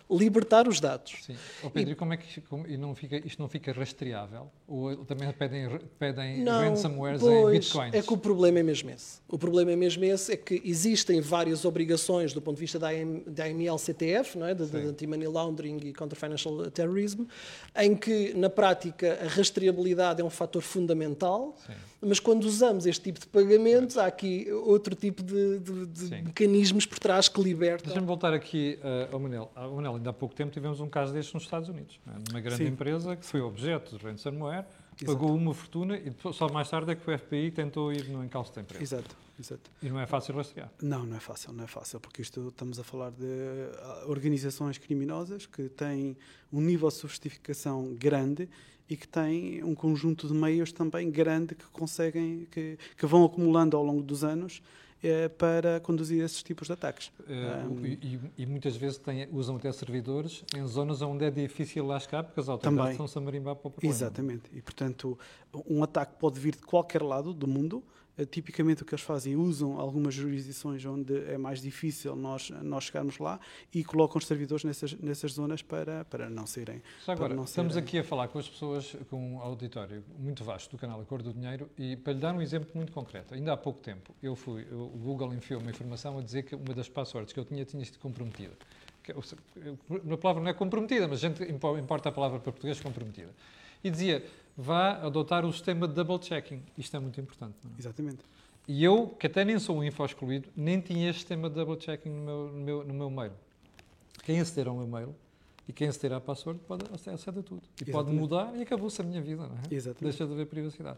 libertar 0.09 0.67
os 0.67 0.79
dados. 0.79 1.17
Sim. 1.23 1.35
Ó 1.63 1.69
Pedro, 1.69 1.93
e, 1.93 1.95
como 1.95 2.13
é 2.13 2.17
que 2.17 2.41
como- 2.41 2.67
e 2.67 2.77
não 2.77 2.93
fica, 2.93 3.17
isto 3.25 3.41
não 3.41 3.49
fica 3.49 3.71
rastreável? 3.71 4.51
Ou 4.67 4.95
também 5.05 5.31
pedem, 5.33 5.79
pedem 5.97 6.43
ransomwares 6.43 7.21
em 7.21 7.25
pois, 7.25 7.59
bitcoins? 7.59 7.93
é 7.93 8.01
que 8.01 8.13
o 8.13 8.17
problema 8.17 8.59
é 8.59 8.63
mesmo 8.63 8.89
esse. 8.89 9.19
O 9.27 9.37
problema 9.37 9.71
é 9.71 9.75
mesmo 9.75 10.03
esse, 10.03 10.33
é 10.33 10.37
que 10.37 10.61
existem 10.63 11.19
várias 11.21 11.65
obrigações 11.65 12.33
do 12.33 12.41
ponto 12.41 12.55
de 12.55 12.61
vista 12.61 12.77
da, 12.77 12.89
AM, 12.89 13.23
da 13.25 13.45
AML-CTF, 13.45 14.37
não 14.37 14.45
é? 14.47 14.53
de, 14.53 14.65
de. 14.65 14.77
Anti-Money 14.77 15.27
Laundering 15.27 15.77
e 15.83 15.93
Counter-Financial 15.93 16.69
Terrorism, 16.71 17.25
em 17.75 17.95
que, 17.95 18.33
na 18.33 18.49
prática, 18.49 19.19
a 19.23 19.27
rastreabilidade 19.27 20.21
é 20.21 20.23
um 20.23 20.29
fator 20.29 20.61
fundamental, 20.61 21.55
Sim. 21.65 21.73
Mas 22.05 22.19
quando 22.19 22.43
usamos 22.45 22.85
este 22.85 23.01
tipo 23.03 23.19
de 23.19 23.27
pagamentos, 23.27 23.97
há 23.97 24.05
aqui 24.05 24.47
outro 24.51 24.95
tipo 24.95 25.23
de, 25.23 25.59
de- 25.59 25.85
de 25.87 26.09
mecanismos 26.23 26.85
por 26.85 26.99
trás 26.99 27.27
que 27.27 27.41
libertam. 27.41 27.85
Deixa-me 27.87 28.05
voltar 28.07 28.33
aqui 28.33 28.77
uh, 28.81 29.13
ao 29.13 29.19
Manel. 29.19 29.51
Ao 29.55 29.71
Manel, 29.75 29.95
ainda 29.95 30.09
há 30.09 30.13
pouco 30.13 30.35
tempo 30.35 30.51
tivemos 30.51 30.79
um 30.79 30.87
caso 30.89 31.13
destes 31.13 31.33
nos 31.33 31.43
Estados 31.43 31.67
Unidos. 31.69 31.99
não 32.05 32.13
é? 32.13 32.17
Uma 32.31 32.39
grande 32.41 32.63
Sim. 32.63 32.69
empresa 32.69 33.15
que 33.15 33.25
foi 33.25 33.41
objeto 33.41 33.97
de 33.97 34.03
ransomware, 34.05 34.65
Exato. 35.01 35.17
pagou 35.17 35.35
uma 35.35 35.53
fortuna 35.53 35.97
e 35.97 36.09
depois, 36.09 36.35
só 36.35 36.47
mais 36.49 36.69
tarde 36.69 36.91
é 36.91 36.95
que 36.95 37.09
o 37.09 37.19
FBI 37.19 37.51
tentou 37.51 37.91
ir 37.91 38.07
no 38.09 38.23
encalço 38.23 38.53
da 38.53 38.61
empresa. 38.61 38.83
Exato, 38.83 39.17
exato. 39.39 39.71
E 39.83 39.89
não 39.89 39.99
é 39.99 40.07
fácil 40.07 40.35
rastrear. 40.35 40.71
Não, 40.81 41.05
não 41.05 41.17
é 41.17 41.19
fácil, 41.19 41.51
não 41.51 41.63
é 41.63 41.67
fácil, 41.67 41.99
porque 41.99 42.21
isto 42.21 42.47
estamos 42.47 42.79
a 42.79 42.83
falar 42.83 43.11
de 43.11 43.25
ah, 43.79 44.05
organizações 44.07 44.77
criminosas 44.77 45.45
que 45.45 45.67
têm 45.69 46.17
um 46.51 46.61
nível 46.61 46.87
de 46.87 46.95
sofisticação 46.95 47.93
grande 47.95 48.47
e 48.89 48.95
que 48.95 49.07
têm 49.07 49.63
um 49.63 49.75
conjunto 49.75 50.27
de 50.27 50.33
meios 50.33 50.71
também 50.71 51.09
grande 51.09 51.55
que 51.55 51.65
conseguem, 51.65 52.47
que, 52.51 52.77
que 52.95 53.05
vão 53.05 53.25
acumulando 53.25 53.75
ao 53.75 53.83
longo 53.83 54.01
dos 54.01 54.23
anos 54.23 54.61
eh, 55.03 55.29
para 55.29 55.79
conduzir 55.79 56.23
esses 56.23 56.41
tipos 56.41 56.67
de 56.67 56.73
ataques. 56.73 57.11
Uh, 57.19 57.69
Um, 57.71 57.85
e, 57.85 58.19
e- 58.37 58.45
muitas 58.45 58.75
vezes 58.75 58.97
têm- 58.97 59.27
usam 59.31 59.55
até 59.57 59.71
servidores 59.71 60.43
em 60.55 60.65
zonas 60.67 61.01
onde 61.01 61.25
é 61.25 61.31
difícil 61.31 61.85
lá 61.85 61.99
chegar 61.99 62.23
porque 62.23 62.39
as 62.39 62.49
autoridades 62.49 62.91
estão-se 62.91 63.17
a 63.17 63.21
marimbar 63.21 63.55
para 63.55 63.67
o 63.67 63.71
problema. 63.71 63.93
Exatamente. 63.95 64.43
E, 64.53 64.61
portanto, 64.61 65.17
um 65.67 65.83
ataque 65.83 66.13
pode 66.19 66.39
vir 66.39 66.55
de 66.55 66.61
qualquer 66.63 67.01
lado 67.03 67.33
do 67.33 67.47
mundo. 67.47 67.83
Eh, 68.17 68.25
Tipicamente 68.25 68.81
o 68.81 68.85
que 68.85 68.93
eles 68.93 69.03
fazem, 69.03 69.35
usam 69.35 69.79
algumas 69.79 70.13
jurisdições 70.13 70.85
onde 70.85 71.15
é 71.25 71.37
mais 71.37 71.61
difícil 71.61 72.15
nós, 72.15 72.49
nós 72.49 72.85
chegarmos 72.85 73.17
lá 73.19 73.39
e 73.73 73.83
colocam 73.83 74.17
os 74.17 74.25
servidores 74.25 74.63
nessas, 74.63 74.93
nessas 74.93 75.33
zonas 75.33 75.61
para, 75.61 76.05
para 76.05 76.29
não 76.29 76.45
serem. 76.47 76.81
Já 77.05 77.13
agora, 77.13 77.33
estamos 77.43 77.73
serem- 77.73 77.87
aqui 77.87 77.99
a 77.99 78.03
falar 78.03 78.27
com 78.29 78.39
as 78.39 78.47
pessoas, 78.47 78.95
com 79.09 79.33
um 79.35 79.39
auditório 79.41 80.03
muito 80.17 80.43
vasto 80.43 80.71
do 80.71 80.77
canal 80.77 81.01
A 81.01 81.05
Cor 81.05 81.21
do 81.21 81.33
Dinheiro 81.33 81.69
e 81.77 81.95
para 81.97 82.13
lhe 82.13 82.19
dar 82.19 82.33
um 82.33 82.41
exemplo 82.41 82.69
muito 82.73 82.91
concreto, 82.93 83.33
ainda 83.33 83.51
há 83.53 83.57
pouco 83.57 83.79
tempo 83.81 84.15
eu 84.23 84.35
fui, 84.35 84.65
eu- 84.71 84.85
o 84.85 84.97
Google 84.97 85.33
enfiou 85.33 85.59
uma 85.61 85.69
informação 85.71 86.17
a 86.17 86.21
dizer 86.21 86.43
que 86.43 86.55
uma 86.55 86.73
das 86.73 86.87
passwords 86.87 87.33
que 87.33 87.39
eu 87.39 87.45
tinha 87.45 87.65
tinha 87.65 87.83
sido 87.83 87.99
comprometida. 87.99 88.53
A 90.13 90.17
palavra 90.17 90.41
não 90.41 90.49
é 90.49 90.53
comprometida, 90.53 91.07
mas 91.07 91.23
a 91.23 91.27
gente 91.29 91.43
impo- 91.43 91.77
importa 91.77 92.09
a 92.09 92.11
palavra 92.11 92.39
para 92.39 92.51
português 92.51 92.79
comprometida. 92.79 93.29
E 93.83 93.89
dizia, 93.91 94.25
vá 94.57 94.93
adotar 95.05 95.45
o 95.45 95.51
sistema 95.51 95.87
de 95.87 95.93
double 95.93 96.21
checking. 96.21 96.61
Isto 96.77 96.97
é 96.97 96.99
muito 96.99 97.19
importante. 97.19 97.55
É? 97.65 97.79
Exatamente. 97.79 98.19
E 98.67 98.83
eu, 98.83 99.09
que 99.09 99.27
até 99.27 99.45
nem 99.45 99.59
sou 99.59 99.77
um 99.77 99.83
info 99.83 100.03
excluído, 100.03 100.49
nem 100.55 100.79
tinha 100.81 101.09
este 101.09 101.19
sistema 101.19 101.49
de 101.49 101.55
double 101.55 101.79
checking 101.79 102.09
no 102.09 102.23
meu, 102.23 102.47
no 102.47 102.59
meu, 102.59 102.83
no 102.85 102.93
meu 102.93 103.09
mail. 103.09 103.33
Quem 104.23 104.39
aceder 104.39 104.67
ao 104.67 104.75
meu 104.75 104.87
mail 104.87 105.15
e 105.67 105.73
quem 105.73 105.87
aceder 105.87 106.13
à 106.13 106.21
password 106.21 106.59
pode 106.67 106.85
aceder 106.93 107.39
a 107.39 107.43
tudo. 107.43 107.61
E 107.79 107.85
pode 107.85 107.89
Exatamente. 107.89 108.19
mudar 108.19 108.55
e 108.55 108.61
acabou-se 108.61 108.99
a 109.01 109.03
minha 109.03 109.21
vida, 109.21 109.47
não 109.47 109.55
é? 109.55 109.61
Exatamente. 109.69 110.03
Deixa 110.03 110.25
de 110.25 110.33
haver 110.33 110.47
privacidade. 110.47 110.97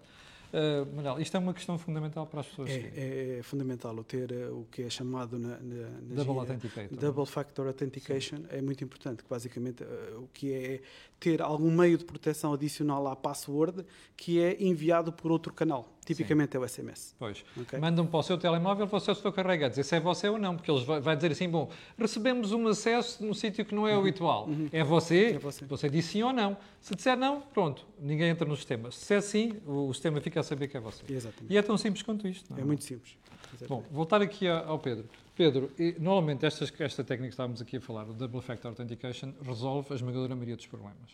Uh, 0.54 0.96
Manel, 0.96 1.20
isto 1.20 1.36
é 1.36 1.40
uma 1.40 1.54
questão 1.54 1.78
fundamental 1.78 2.26
para 2.26 2.40
as 2.40 2.48
pessoas. 2.48 2.70
que- 2.70 3.00
É, 3.00 3.38
é 3.40 3.44
fundamental 3.44 3.94
o 3.96 4.04
ter 4.04 4.32
eh, 4.32 4.48
o 4.50 4.66
que 4.72 4.84
é 4.84 4.90
chamado 4.90 5.38
na, 5.38 5.58
na, 5.60 5.90
na 6.10 6.16
Double 6.16 6.40
Authenticator. 6.40 6.98
Double 6.98 7.26
Factor 7.26 7.68
Authentication 7.68 8.40
é 8.50 8.62
muito 8.62 8.84
importante, 8.84 9.24
que 9.24 9.30
basicamente 9.30 9.84
eh, 9.84 10.14
o 10.16 10.28
que 10.34 10.54
é 10.54 10.82
ter 11.20 11.42
algum 11.42 11.70
meio 11.72 11.98
de 11.98 12.06
proteção 12.06 12.54
adicional 12.54 13.06
à 13.08 13.16
password 13.16 13.86
que 14.16 14.40
é 14.42 14.62
enviado 14.64 15.12
por 15.12 15.32
outro 15.32 15.54
canal. 15.54 15.97
Tipicamente 16.08 16.56
é 16.56 16.60
o 16.60 16.68
SMS. 16.68 17.14
Pois. 17.20 17.44
ok? 17.60 17.80
Mandam 17.80 18.08
para 18.08 18.20
o 18.20 18.24
seu 18.24 18.38
telemóvel, 18.38 18.88
para 18.88 18.98
o 18.98 19.00
seu 19.00 19.14
setor 19.14 19.34
carrega, 19.34 19.70
dizer 19.70 19.84
se 19.84 19.96
é 19.96 20.00
você 20.00 20.30
ou 20.30 20.38
não, 20.38 20.56
porque 20.56 20.72
eles 20.72 20.84
vai, 20.84 21.16
dizer 21.16 21.32
assim, 21.32 21.50
bom, 21.50 21.70
recebemos 21.98 22.52
um 22.52 22.68
acesso 22.68 23.24
num 23.26 23.34
sítio 23.34 23.66
que 23.66 23.76
não 23.76 23.88
é 23.88 23.94
habitual. 23.94 24.48
É 24.72 24.84
você? 24.84 25.36
É 25.36 25.40
você. 25.40 25.66
Você 25.66 25.90
disse 25.90 26.14
sim 26.14 26.24
ou 26.24 26.32
não. 26.32 26.58
Se 26.80 26.96
disser 26.96 27.18
não, 27.18 27.42
pronto, 27.42 27.86
ninguém 28.00 28.30
entra 28.30 28.48
no 28.48 28.56
sistema. 28.56 28.92
Se 28.92 29.00
disser 29.00 29.22
sim, 29.22 29.54
o, 29.66 29.88
o 29.90 29.94
sistema 29.94 30.22
fica 30.22 30.40
a 30.40 30.44
saber 30.44 30.68
que 30.68 30.78
é 30.78 30.80
você. 30.80 31.04
Exatamente. 31.10 31.54
E 31.54 31.58
é 31.58 31.62
tão 31.62 31.78
simples 31.78 32.02
quanto 32.04 32.28
isto. 32.28 32.50
não 32.50 32.58
É 32.58 32.64
muito 32.64 32.84
simples. 32.84 33.18
Exatamente. 33.54 33.68
Bom, 33.68 33.96
voltar 33.96 34.22
aqui 34.22 34.48
ao 34.48 34.80
Pedro. 34.80 35.10
Pedro, 35.36 35.72
normalmente 36.00 36.46
estas, 36.46 36.74
esta 36.80 37.04
técnica 37.04 37.30
que 37.30 37.34
estávamos 37.34 37.62
aqui 37.62 37.78
a 37.78 37.82
falar, 37.82 38.10
o 38.10 38.14
Double 38.14 38.42
Factor 38.42 38.70
Authentication, 38.70 39.34
resolve 39.46 39.94
a 39.94 39.96
esmagadora 39.96 40.34
maioria 40.36 40.56
dos 40.56 40.66
problemas. 40.66 41.12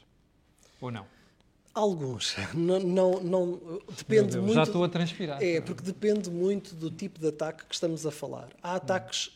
Ou 0.80 0.90
não? 0.92 1.06
Alguns. 1.74 2.36
Não, 2.54 2.80
não, 2.80 3.20
não- 3.22 3.80
depende 3.98 4.34
Deus, 4.34 4.36
muito. 4.44 4.54
Já 4.54 4.64
estou 4.64 4.84
a 4.84 4.90
transpirar. 4.90 5.42
É, 5.42 5.60
porque 5.60 5.82
depende 5.82 6.30
muito 6.30 6.76
do 6.76 6.92
tipo 6.92 7.20
de 7.20 7.28
ataque 7.30 7.66
que 7.66 7.74
estamos 7.74 8.06
a 8.06 8.12
falar. 8.12 8.50
Há 8.62 8.76
ataques 8.76 9.32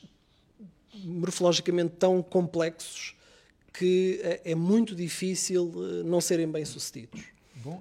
morfologicamente 1.04 1.96
tão 1.98 2.22
complexos 2.22 3.16
que 3.74 4.20
eh, 4.24 4.42
é 4.52 4.56
muito 4.56 4.96
difícil 4.96 5.72
eh, 5.76 6.04
não 6.04 6.20
serem 6.22 6.48
bem-sucedidos. 6.48 7.22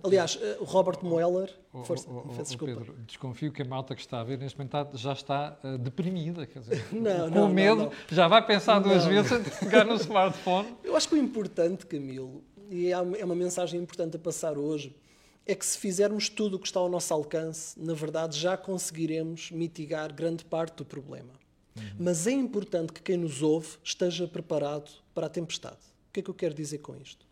Aliás, 0.02 0.38
eh, 0.40 0.56
o 0.60 0.64
Robert 0.64 0.98
Mueller. 1.02 1.50
Oh, 1.72 1.84
Força, 1.84 2.08
oh, 2.08 2.24
oh, 2.26 2.42
desculpa. 2.42 2.74
Pedro, 2.74 2.94
desconfio 3.06 3.52
que 3.52 3.62
a 3.62 3.64
malta 3.64 3.94
que 3.94 4.00
está 4.00 4.20
a 4.20 4.24
ver 4.24 4.38
neste 4.38 4.58
momento 4.58 4.96
já 4.96 5.12
está 5.12 5.58
eh, 5.62 5.78
deprimida, 5.78 6.46
quer 6.46 6.60
dizer, 6.60 6.84
Não, 6.92 7.28
com 7.28 7.34
não, 7.34 7.48
medo, 7.48 7.82
não, 7.84 7.92
já 8.10 8.26
vai 8.26 8.44
pensar 8.44 8.78
duas 8.78 9.04
vezes 9.04 9.42
de 9.42 9.50
pegar 9.60 9.84
no 9.84 9.94
smartphone. 9.94 10.76
Eu 10.82 10.96
acho 10.96 11.08
que 11.08 11.14
o 11.14 11.18
importante, 11.18 11.86
Camilo, 11.86 12.42
e 12.70 12.90
é 12.92 12.98
uma 12.98 13.16
é 13.16 13.24
uma 13.24 13.34
mensagem 13.34 13.80
importante 13.80 14.16
a 14.16 14.18
passar 14.18 14.58
hoje, 14.58 14.94
é 15.46 15.54
que 15.54 15.64
se 15.64 15.78
fizermos 15.78 16.28
tudo 16.28 16.56
o 16.56 16.58
que 16.58 16.66
está 16.66 16.80
ao 16.80 16.88
nosso 16.88 17.14
alcance, 17.14 17.78
na 17.78 17.94
verdade 17.94 18.38
já 18.38 18.56
conseguiremos 18.56 19.50
mitigar 19.50 20.12
grande 20.12 20.44
parte 20.44 20.76
do 20.76 20.84
problema. 20.84 21.32
Mas 21.98 22.26
é 22.26 22.32
importante 22.32 22.92
que 22.92 23.02
quem 23.02 23.16
nos 23.16 23.42
ouve 23.42 23.76
esteja 23.84 24.26
preparado 24.26 24.90
para 25.14 25.26
a 25.26 25.30
tempestade. 25.30 25.76
O 26.08 26.12
que 26.12 26.20
é 26.20 26.22
que 26.22 26.30
eu 26.30 26.34
quero 26.34 26.54
dizer 26.54 26.78
com 26.78 26.96
isto? 26.96 27.26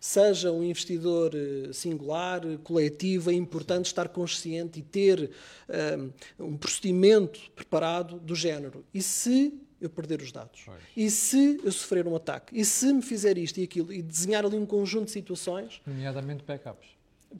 Seja 0.00 0.50
um 0.50 0.64
investidor 0.64 1.32
eh, 1.34 1.72
singular, 1.72 2.40
coletivo, 2.64 3.30
é 3.30 3.34
importante 3.34 3.86
estar 3.86 4.08
consciente 4.08 4.80
e 4.80 4.82
ter 4.82 5.30
eh, 5.68 5.96
um 6.40 6.56
procedimento 6.56 7.38
preparado 7.54 8.18
do 8.18 8.34
género. 8.34 8.84
E 8.92 9.00
se 9.00 9.54
eu 9.82 9.90
perder 9.90 10.22
os 10.22 10.30
dados? 10.32 10.62
Pois. 10.64 10.80
E 10.96 11.10
se 11.10 11.60
eu 11.64 11.72
sofrer 11.72 12.06
um 12.06 12.14
ataque? 12.16 12.58
E 12.58 12.64
se 12.64 12.92
me 12.92 13.02
fizer 13.02 13.36
isto 13.36 13.58
e 13.58 13.64
aquilo? 13.64 13.92
E 13.92 14.00
desenhar 14.00 14.44
ali 14.46 14.56
um 14.56 14.64
conjunto 14.64 15.06
de 15.06 15.10
situações? 15.10 15.80
Nomeadamente 15.86 16.44
backups. 16.44 16.88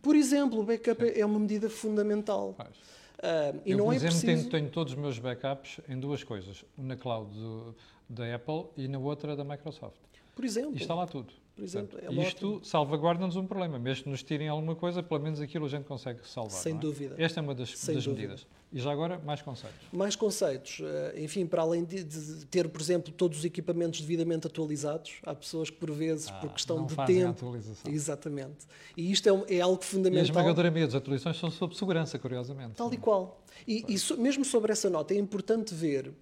Por 0.03 0.17
exemplo, 0.17 0.61
o 0.61 0.65
backup 0.65 1.03
é 1.19 1.25
uma 1.25 1.39
medida 1.39 1.71
fundamental. 1.71 2.57
Ah, 3.23 3.55
e 3.65 3.71
eu, 3.73 3.79
não 3.79 3.85
por 3.87 3.93
é 3.93 3.97
exemplo, 3.97 4.17
preciso... 4.19 4.37
tenho, 4.43 4.51
tenho 4.51 4.71
todos 4.71 4.93
os 4.95 4.99
meus 4.99 5.19
backups 5.19 5.81
em 5.89 5.99
duas 5.99 6.25
coisas. 6.25 6.65
Na 6.77 6.97
cloud 6.97 7.33
do- 7.33 7.75
da 8.09 8.35
Apple 8.35 8.65
e 8.77 8.89
na 8.89 8.99
outra 8.99 9.37
da 9.37 9.45
Microsoft. 9.45 10.01
Por 10.35 10.45
exemplo, 10.45 10.73
E 10.75 10.79
está 10.83 10.95
lá 10.95 11.07
tudo. 11.07 11.33
Por 11.63 11.69
exemplo 11.69 11.99
é 11.99 12.03
Portanto, 12.07 12.27
isto 12.27 12.47
ótimo. 12.49 12.65
salvaguarda-nos 12.65 13.37
um 13.37 13.47
problema. 13.47 13.79
Mesmo 13.79 14.05
que 14.05 14.11
nos 14.11 14.23
tirem 14.25 14.49
alguma 14.49 14.75
coisa, 14.75 15.01
pelo 15.01 15.21
menos 15.21 15.41
aquilo 15.41 15.65
a 15.67 15.69
gente 15.69 15.85
consegue 15.85 16.19
salvar. 16.27 16.51
Sem 16.51 16.75
é? 16.75 16.79
dúvida. 16.79 17.15
Esta 17.17 17.39
é 17.39 17.43
uma 17.43 17.55
das, 17.55 17.71
das 17.87 18.07
medidas. 18.07 18.45
E 18.73 18.81
já 18.81 18.91
agora, 18.91 19.21
mais 19.25 19.41
conceitos. 19.43 19.79
Mais 19.93 20.17
conceitos. 20.17 20.81
Ah, 20.83 21.21
enfim, 21.21 21.47
para 21.47 21.63
além 21.63 21.85
de, 21.85 22.03
de 22.03 22.47
ter, 22.47 22.69
por 22.69 22.81
exemplo, 22.81 23.13
todos 23.13 23.39
os 23.39 23.45
equipamentos 23.45 24.01
devidamente 24.01 24.47
atualizados, 24.47 25.13
há 25.25 25.35
pessoas 25.35 25.71
que, 25.71 25.77
por 25.77 25.93
vezes, 25.93 26.29
Ah, 26.31 26.33
por 26.41 26.51
questão 26.51 26.79
não 26.79 26.87
de 26.87 26.95
fazem 26.95 27.23
a 27.23 27.27
tempo. 27.27 27.47
atualização. 27.47 27.93
Exatamente. 27.93 28.67
E 28.97 29.13
isto 29.13 29.29
é, 29.29 29.33
um- 29.33 29.45
é 29.49 29.61
algo 29.61 29.77
E 29.81 29.85
a 29.85 29.87
fundamental. 29.87 30.25
esmagadora 30.25 30.69
maioria 30.71 30.87
das 30.87 30.97
atualizações 30.97 31.37
são 31.39 31.51
sobre 31.51 31.77
segurança, 31.77 32.19
curiosamente. 32.19 32.73
Tal 32.75 32.93
e 32.93 32.97
qual. 32.97 33.41
E, 33.69 33.85
e 33.89 33.97
so- 33.99 34.17
mesmo 34.17 34.45
sobre 34.45 34.73
essa 34.73 34.91
nota, 34.91 35.15
é 35.15 35.19
importante 35.19 35.73
ver 35.75 36.13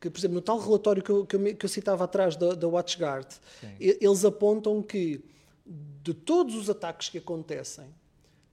que, 0.00 0.08
por 0.08 0.18
exemplo, 0.18 0.36
no 0.36 0.40
tal 0.40 0.58
relatório 0.58 1.02
que 1.02 1.10
eu, 1.10 1.26
que 1.26 1.36
eu 1.36 1.56
que 1.56 1.64
eu 1.64 1.68
citava 1.68 2.04
atrás 2.04 2.36
da, 2.36 2.54
da 2.54 2.66
WatchGuard, 2.66 3.28
Sim. 3.60 3.68
eles 3.78 4.24
apontam 4.24 4.82
que 4.82 5.22
de 6.02 6.14
todos 6.14 6.54
os 6.54 6.70
ataques 6.70 7.08
que 7.08 7.18
acontecem, 7.18 7.86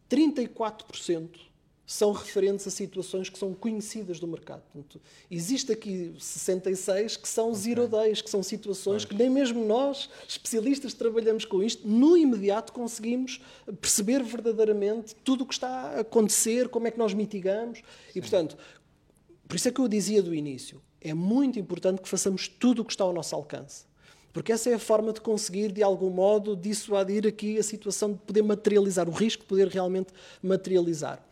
34% 0.10 1.48
são 1.86 2.12
referentes 2.12 2.68
a 2.68 2.70
situações 2.70 3.30
que 3.30 3.40
são 3.40 3.54
conhecidas 3.54 4.20
do 4.20 4.28
mercado. 4.28 4.62
Portanto, 4.74 5.00
existe 5.32 5.72
aqui 5.72 6.14
66 6.20 7.16
que 7.16 7.30
são 7.30 7.56
zero 7.56 7.88
days, 7.88 8.22
que 8.22 8.30
são 8.30 8.44
situações 8.44 9.06
que 9.06 9.16
nem 9.16 9.30
mesmo 9.30 9.66
nós, 9.66 10.10
especialistas, 10.28 10.92
que 10.92 11.00
trabalhamos 11.00 11.46
com 11.46 11.64
isto, 11.64 11.88
no 11.88 12.18
imediato 12.18 12.74
conseguimos 12.74 13.42
perceber 13.80 14.22
verdadeiramente 14.22 15.16
tudo 15.24 15.46
o 15.46 15.48
que 15.48 15.54
está 15.54 15.70
a 15.70 16.00
acontecer, 16.02 16.68
como 16.68 16.88
é 16.88 16.92
que 16.92 16.98
nós 16.98 17.14
mitigamos. 17.14 17.82
E, 18.14 18.20
portanto, 18.20 18.58
por 19.48 19.56
isso 19.56 19.70
é 19.70 19.72
que 19.72 19.80
eu 19.80 19.88
dizia 19.88 20.22
do 20.22 20.36
início, 20.36 20.82
é 21.02 21.14
muito 21.14 21.60
importante 21.60 22.02
que 22.02 22.10
façamos 22.10 22.48
tudo 22.48 22.82
o 22.82 22.86
que 22.86 22.92
está 22.92 23.04
ao 23.04 23.14
nosso 23.14 23.36
alcance. 23.36 23.86
Porque 24.34 24.52
essa 24.52 24.70
é 24.70 24.76
a 24.76 24.80
forma 24.80 25.12
de 25.12 25.22
conseguir, 25.22 25.72
de 25.72 25.82
algum 25.82 26.10
modo, 26.10 26.56
dissuadir 26.56 27.26
aqui 27.26 27.58
a 27.58 27.64
situação 27.64 28.14
de 28.14 28.20
poder 28.20 28.44
materializar, 28.44 29.10
o 29.10 29.12
risco 29.12 29.42
de 29.42 29.48
poder 29.48 29.68
realmente 29.68 30.14
materializar. 30.44 31.27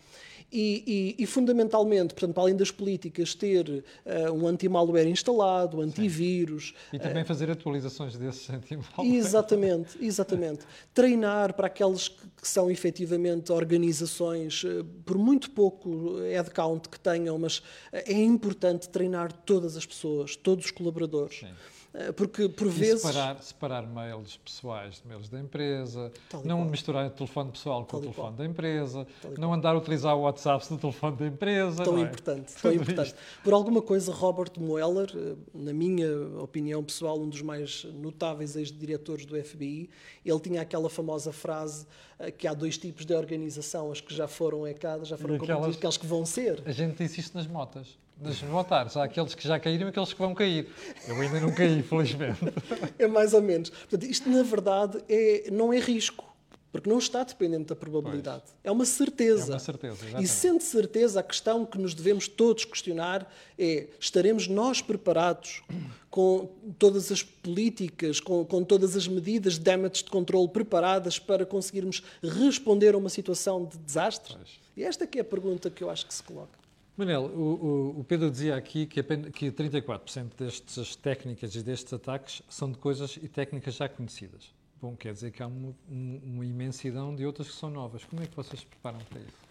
E, 0.51 1.15
e, 1.17 1.23
e, 1.23 1.25
fundamentalmente, 1.25 2.13
portanto, 2.13 2.33
para 2.33 2.43
além 2.43 2.55
das 2.55 2.71
políticas, 2.71 3.33
ter 3.33 3.67
uh, 3.69 4.31
um 4.31 4.47
anti-malware 4.47 5.07
instalado, 5.07 5.81
antivírus. 5.81 6.73
Sim. 6.89 6.97
E 6.97 6.99
também 6.99 7.23
uh, 7.23 7.25
fazer 7.25 7.49
atualizações 7.51 8.15
desses 8.15 8.49
anti-malware. 8.49 9.17
Exatamente, 9.17 9.97
exatamente. 9.99 10.59
Treinar 10.93 11.53
para 11.53 11.67
aqueles 11.67 12.07
que, 12.07 12.27
que 12.41 12.47
são 12.47 12.71
efetivamente 12.71 13.51
organizações, 13.51 14.63
uh, 14.63 14.85
por 15.05 15.17
muito 15.17 15.49
pouco 15.51 16.19
headcount 16.19 16.87
que 16.89 16.99
tenham, 16.99 17.37
mas 17.37 17.61
é 17.91 18.13
importante 18.13 18.87
treinar 18.87 19.31
todas 19.31 19.75
as 19.75 19.85
pessoas, 19.85 20.35
todos 20.35 20.65
os 20.65 20.71
colaboradores. 20.71 21.39
Sim 21.39 21.74
porque 22.15 22.49
por 22.49 22.67
e 22.67 22.69
vezes. 22.71 23.01
Separar, 23.01 23.41
separar 23.41 23.87
mails 23.87 24.37
pessoais 24.37 25.01
de 25.01 25.07
mails 25.07 25.29
da 25.29 25.39
empresa, 25.39 26.11
não 26.43 26.57
qual. 26.57 26.69
misturar 26.69 27.07
o 27.07 27.09
telefone 27.09 27.51
pessoal 27.51 27.85
com 27.85 27.97
o 27.97 28.01
telefone 28.01 28.37
da 28.37 28.45
empresa, 28.45 29.07
não 29.37 29.53
andar 29.53 29.75
a 29.75 29.77
utilizar 29.77 30.15
o 30.15 30.21
WhatsApp 30.21 30.67
do 30.67 30.77
telefone 30.77 31.15
da 31.15 31.27
empresa. 31.27 31.83
Tão 31.83 31.97
é? 31.97 32.01
importante, 32.01 32.53
tão 32.61 32.73
importante. 32.73 33.07
Isto. 33.07 33.19
Por 33.43 33.53
alguma 33.53 33.81
coisa, 33.81 34.11
Robert 34.11 34.51
Mueller, 34.57 35.09
eh, 35.15 35.35
na 35.53 35.73
minha 35.73 36.09
opinião 36.39 36.83
pessoal, 36.83 37.19
um 37.19 37.29
dos 37.29 37.41
mais 37.41 37.85
notáveis 37.85 38.55
ex-diretores 38.55 39.25
do 39.25 39.41
FBI, 39.41 39.89
ele 40.25 40.39
tinha 40.39 40.61
aquela 40.61 40.89
famosa 40.89 41.31
frase 41.31 41.87
eh, 42.19 42.31
que 42.31 42.47
há 42.47 42.53
dois 42.53 42.77
tipos 42.77 43.05
de 43.05 43.13
organização, 43.13 43.91
as 43.91 44.01
que 44.01 44.13
já 44.13 44.27
foram 44.27 44.67
ecadas, 44.67 45.07
já 45.07 45.17
foram 45.17 45.35
aquelas, 45.35 45.77
aquelas 45.77 45.97
que 45.97 46.05
vão 46.05 46.25
ser. 46.25 46.61
A 46.65 46.71
gente 46.71 46.97
disse 47.01 47.21
isto 47.21 47.37
nas 47.37 47.47
motas 47.47 47.97
dos 48.17 48.39
votares. 48.41 48.95
Há 48.95 49.03
aqueles 49.03 49.35
que 49.35 49.47
já 49.47 49.59
caíram 49.59 49.87
e 49.87 49.89
aqueles 49.89 50.13
que 50.13 50.19
vão 50.19 50.33
cair. 50.33 50.67
Eu 51.07 51.19
ainda 51.19 51.39
não 51.39 51.53
caí, 51.53 51.81
felizmente. 51.83 52.39
É 52.97 53.07
mais 53.07 53.33
ou 53.33 53.41
menos. 53.41 53.69
Portanto, 53.69 54.03
isto, 54.03 54.29
na 54.29 54.43
verdade, 54.43 55.03
é, 55.09 55.49
não 55.51 55.73
é 55.73 55.79
risco. 55.79 56.35
Porque 56.71 56.89
não 56.89 56.97
está 56.97 57.23
dependente 57.23 57.69
da 57.69 57.75
probabilidade. 57.75 58.43
Pois. 58.47 58.57
É 58.61 58.69
uma 58.69 58.83
certeza. 58.83 59.53
É 59.53 59.53
uma 59.53 59.59
certeza, 59.59 60.21
E 60.21 60.27
sendo 60.27 60.59
certeza, 60.59 61.21
a 61.21 61.23
questão 61.23 61.65
que 61.65 61.77
nos 61.77 61.93
devemos 61.93 62.27
todos 62.27 62.65
questionar 62.65 63.31
é: 63.57 63.87
estaremos 63.97 64.49
nós 64.49 64.81
preparados 64.81 65.63
com 66.09 66.49
todas 66.77 67.13
as 67.13 67.23
políticas, 67.23 68.19
com, 68.19 68.43
com 68.43 68.61
todas 68.61 68.93
as 68.97 69.07
medidas 69.07 69.53
de 69.53 69.61
damage 69.61 70.03
de 70.03 70.09
controle 70.09 70.49
preparadas 70.49 71.17
para 71.17 71.45
conseguirmos 71.45 72.03
responder 72.21 72.93
a 72.93 72.97
uma 72.97 73.09
situação 73.09 73.63
de 73.63 73.77
desastre? 73.77 74.35
Pois. 74.35 74.59
E 74.75 74.83
esta 74.83 75.07
que 75.07 75.17
é 75.17 75.21
a 75.21 75.25
pergunta 75.25 75.69
que 75.69 75.81
eu 75.81 75.89
acho 75.89 76.05
que 76.05 76.13
se 76.13 76.23
coloca. 76.23 76.64
Manel, 76.97 77.25
o, 77.25 77.99
o, 77.99 78.03
Pedro 78.05 78.31
dizia 78.31 78.55
aqui 78.55 78.85
que, 78.85 79.03
que 79.03 79.51
34% 79.51 80.31
destas 80.37 80.95
técnicas 80.95 81.53
e 81.53 81.61
destes 81.61 81.91
ataques 81.91 82.41
são 82.47 82.71
de 82.71 82.77
coisas 82.77 83.17
e 83.17 83.27
técnicas 83.27 83.75
já 83.75 83.89
conhecidas. 83.89 84.53
Bom, 84.81 84.95
quer 84.95 85.13
dizer 85.13 85.31
que 85.31 85.43
há 85.43 85.47
uma, 85.47 85.75
uma 85.89 86.45
imensidão 86.45 87.13
de 87.13 87.25
outras 87.25 87.49
que 87.49 87.55
são 87.55 87.69
novas. 87.69 88.05
Como 88.05 88.21
é 88.21 88.27
que 88.27 88.35
vocês 88.35 88.61
se 88.61 88.65
preparam 88.65 88.99
para 88.99 89.19
isso? 89.19 89.44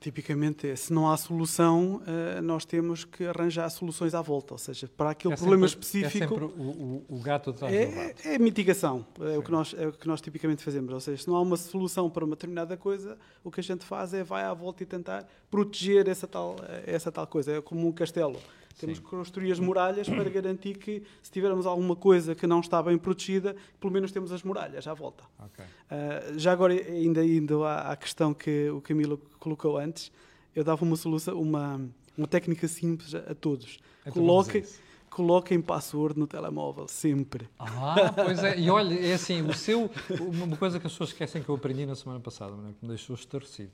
Tipicamente, 0.00 0.76
se 0.76 0.92
não 0.92 1.10
há 1.10 1.16
solução, 1.16 2.02
eh, 2.06 2.40
nós 2.40 2.64
temos 2.64 3.04
que 3.04 3.24
arranjar 3.24 3.68
soluções 3.70 4.14
à 4.14 4.22
volta, 4.22 4.54
ou 4.54 4.58
seja, 4.58 4.88
para 4.96 5.10
aquele 5.10 5.34
é 5.34 5.36
problema 5.36 5.68
sempre, 5.68 5.84
específico. 5.84 6.24
É 6.24 6.28
sempre 6.28 6.44
o, 6.44 6.48
o, 6.48 7.04
o 7.08 7.20
gato 7.20 7.50
atrás 7.50 7.72
é, 7.72 7.86
do. 7.86 8.28
É 8.28 8.38
mitigação, 8.38 9.06
é 9.20 9.38
o, 9.38 9.42
que 9.42 9.50
nós, 9.50 9.74
é 9.76 9.86
o 9.88 9.92
que 9.92 10.06
nós 10.06 10.20
tipicamente 10.20 10.62
fazemos. 10.62 10.92
Ou 10.92 11.00
seja, 11.00 11.22
se 11.22 11.28
não 11.28 11.36
há 11.36 11.40
uma 11.40 11.56
solução 11.56 12.10
para 12.10 12.24
uma 12.24 12.34
determinada 12.34 12.76
coisa, 12.76 13.18
o 13.44 13.50
que 13.50 13.60
a 13.60 13.62
gente 13.62 13.84
faz 13.84 14.12
é 14.14 14.22
vai 14.22 14.44
à 14.44 14.52
volta 14.54 14.82
e 14.82 14.86
tentar 14.86 15.26
proteger 15.50 16.08
essa 16.08 16.26
tal, 16.26 16.56
essa 16.86 17.10
tal 17.12 17.26
coisa. 17.26 17.52
É 17.52 17.60
como 17.60 17.86
um 17.86 17.92
castelo. 17.92 18.38
Temos 18.78 18.96
Sim. 18.96 19.02
que 19.04 19.10
construir 19.10 19.52
as 19.52 19.58
muralhas 19.58 20.08
para 20.08 20.28
garantir 20.30 20.78
que, 20.78 21.02
se 21.22 21.30
tivermos 21.30 21.66
alguma 21.66 21.94
coisa 21.94 22.34
que 22.34 22.46
não 22.46 22.60
está 22.60 22.82
bem 22.82 22.96
protegida, 22.96 23.54
pelo 23.78 23.92
menos 23.92 24.10
temos 24.12 24.32
as 24.32 24.42
muralhas 24.42 24.86
à 24.86 24.94
volta. 24.94 25.24
Okay. 25.38 25.64
Uh, 25.64 26.38
já 26.38 26.52
agora, 26.52 26.72
ainda 26.74 27.24
indo 27.24 27.64
à, 27.64 27.92
à, 27.92 27.96
questão 27.96 28.32
que 28.32 28.70
o 28.70 28.80
Camilo 28.80 29.18
colocou 29.38 29.76
antes, 29.76 30.10
eu 30.54 30.64
dava 30.64 30.84
uma 30.84 30.96
solução, 30.96 31.40
uma, 31.40 31.80
uma 32.16 32.26
técnica 32.26 32.66
simples 32.68 33.14
a, 33.14 33.34
todos. 33.34 33.78
Então 34.06 34.22
Coloquem 34.22 34.64
coloquem 35.10 35.60
password 35.60 36.18
no 36.18 36.26
telemóvel, 36.26 36.86
sempre. 36.86 37.48
Ah, 37.58 38.12
pois 38.14 38.42
é. 38.44 38.58
E 38.58 38.70
olha, 38.70 38.94
é 38.94 39.12
assim, 39.12 39.42
o 39.42 39.52
seu, 39.52 39.90
uma 40.20 40.56
coisa 40.56 40.78
que 40.78 40.86
as 40.86 40.92
pessoas 40.92 41.10
esquecem 41.10 41.42
que 41.42 41.48
eu 41.48 41.56
aprendi 41.56 41.84
na 41.84 41.96
semana 41.96 42.20
passada, 42.20 42.54
que 42.54 42.76
me 42.80 42.88
deixou 42.88 43.16
estarrecido, 43.16 43.72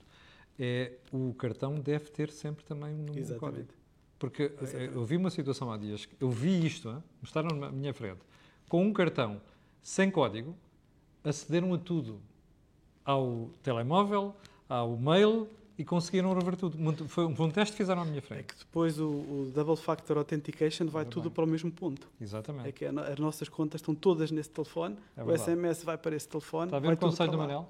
é 0.59 0.93
o 1.13 1.35
cartão 1.35 1.75
deve 1.79 2.11
ter 2.11 2.31
sempre 2.31 2.65
também 2.65 2.95
um 2.95 2.99
número 2.99 3.19
Exatamente. 3.19 3.39
código. 3.39 3.76
Porque 4.19 4.53
Exatamente. 4.61 4.95
eu 4.95 5.05
vi 5.05 5.17
uma 5.17 5.31
situação 5.31 5.71
há 5.71 5.77
dias, 5.77 6.09
eu 6.19 6.31
vi 6.31 6.65
isto, 6.65 6.89
hein? 6.89 7.03
mostraram 7.21 7.55
na 7.57 7.71
minha 7.71 7.93
frente, 7.93 8.21
com 8.69 8.83
um 8.83 8.93
cartão 8.93 9.41
sem 9.83 10.11
código, 10.11 10.57
acederam 11.23 11.75
a 11.75 11.79
tudo. 11.79 12.21
Ao 13.05 13.51
telemóvel, 13.63 14.35
ao 14.69 14.97
mail 14.97 15.49
e 15.79 15.85
conseguiram 15.85 16.33
rever 16.33 16.57
tudo. 16.57 16.77
Foi 17.09 17.25
um, 17.25 17.51
teste 17.51 17.73
que 17.73 17.77
fizeram 17.77 18.03
à 18.03 18.05
minha 18.05 18.23
frente. 18.23 18.41
É 18.41 18.43
que 18.43 18.59
depois 18.59 18.99
o, 18.99 19.09
o 19.09 19.53
Double 19.55 19.77
Factor 19.77 20.17
Authentication 20.19 20.87
vai 20.87 21.05
tudo 21.05 21.31
para 21.31 21.45
o 21.45 21.47
mesmo 21.47 21.71
ponto. 21.71 22.09
Exatamente. 22.21 22.69
É 22.69 22.73
que 22.73 22.85
as 22.85 23.19
nossas 23.19 23.49
contas 23.49 23.81
estão 23.81 23.95
todas 23.95 24.31
nesse 24.31 24.51
telefone, 24.51 24.97
é 25.17 25.23
o 25.23 25.37
SMS 25.37 25.85
vai 25.85 25.99
para 25.99 26.17
esse 26.17 26.27
telefone. 26.27 26.67
Está 26.67 26.79
a 26.79 26.81
ver 26.81 26.95
o 26.95 26.97
conselho 26.97 27.31
do 27.31 27.39
Manel? 27.39 27.69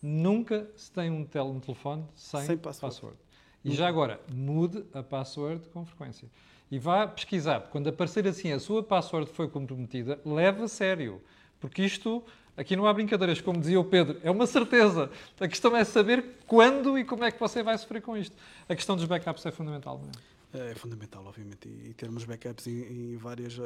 Nunca 0.00 0.70
se 0.76 0.92
tem 0.92 1.10
um, 1.10 1.24
tel 1.24 1.46
um 1.46 1.58
telefone 1.58 2.04
sem, 2.14 2.40
sem 2.42 2.56
password. 2.56 2.94
password. 2.94 3.18
E 3.64 3.74
já 3.74 3.88
agora, 3.88 4.20
mude 4.32 4.84
a 4.94 5.02
password 5.02 5.68
com 5.72 5.84
frequência. 5.84 6.28
E 6.70 6.78
vá 6.78 7.06
pesquisar, 7.06 7.60
quando 7.70 7.88
aparecer 7.88 8.26
assim 8.26 8.52
a 8.52 8.60
sua 8.60 8.82
password 8.82 9.30
foi 9.32 9.48
comprometida, 9.48 10.20
leve 10.24 10.62
a 10.62 10.68
sério. 10.68 11.20
Porque 11.60 11.82
isto, 11.82 12.22
aqui 12.56 12.76
não 12.76 12.86
há 12.86 12.92
brincadeiras, 12.92 13.40
como 13.40 13.58
dizia 13.58 13.80
o 13.80 13.84
Pedro, 13.84 14.18
é 14.22 14.30
uma 14.30 14.46
certeza. 14.46 15.10
A 15.40 15.48
questão 15.48 15.76
é 15.76 15.82
saber 15.84 16.24
quando 16.46 16.98
e 16.98 17.04
como 17.04 17.24
é 17.24 17.30
que 17.30 17.40
você 17.40 17.62
vai 17.62 17.76
sofrer 17.76 18.02
com 18.02 18.16
isto. 18.16 18.36
A 18.68 18.74
questão 18.74 18.96
dos 18.96 19.06
backups 19.06 19.44
é 19.44 19.50
fundamental. 19.50 19.98
Não 19.98 20.08
é? 20.08 20.37
É 20.52 20.74
fundamental, 20.74 21.24
obviamente, 21.26 21.68
e, 21.68 21.92
termos 21.92 22.24
backups 22.24 22.66
em, 22.66 23.12
em, 23.12 23.16
várias, 23.16 23.58
uh, 23.58 23.62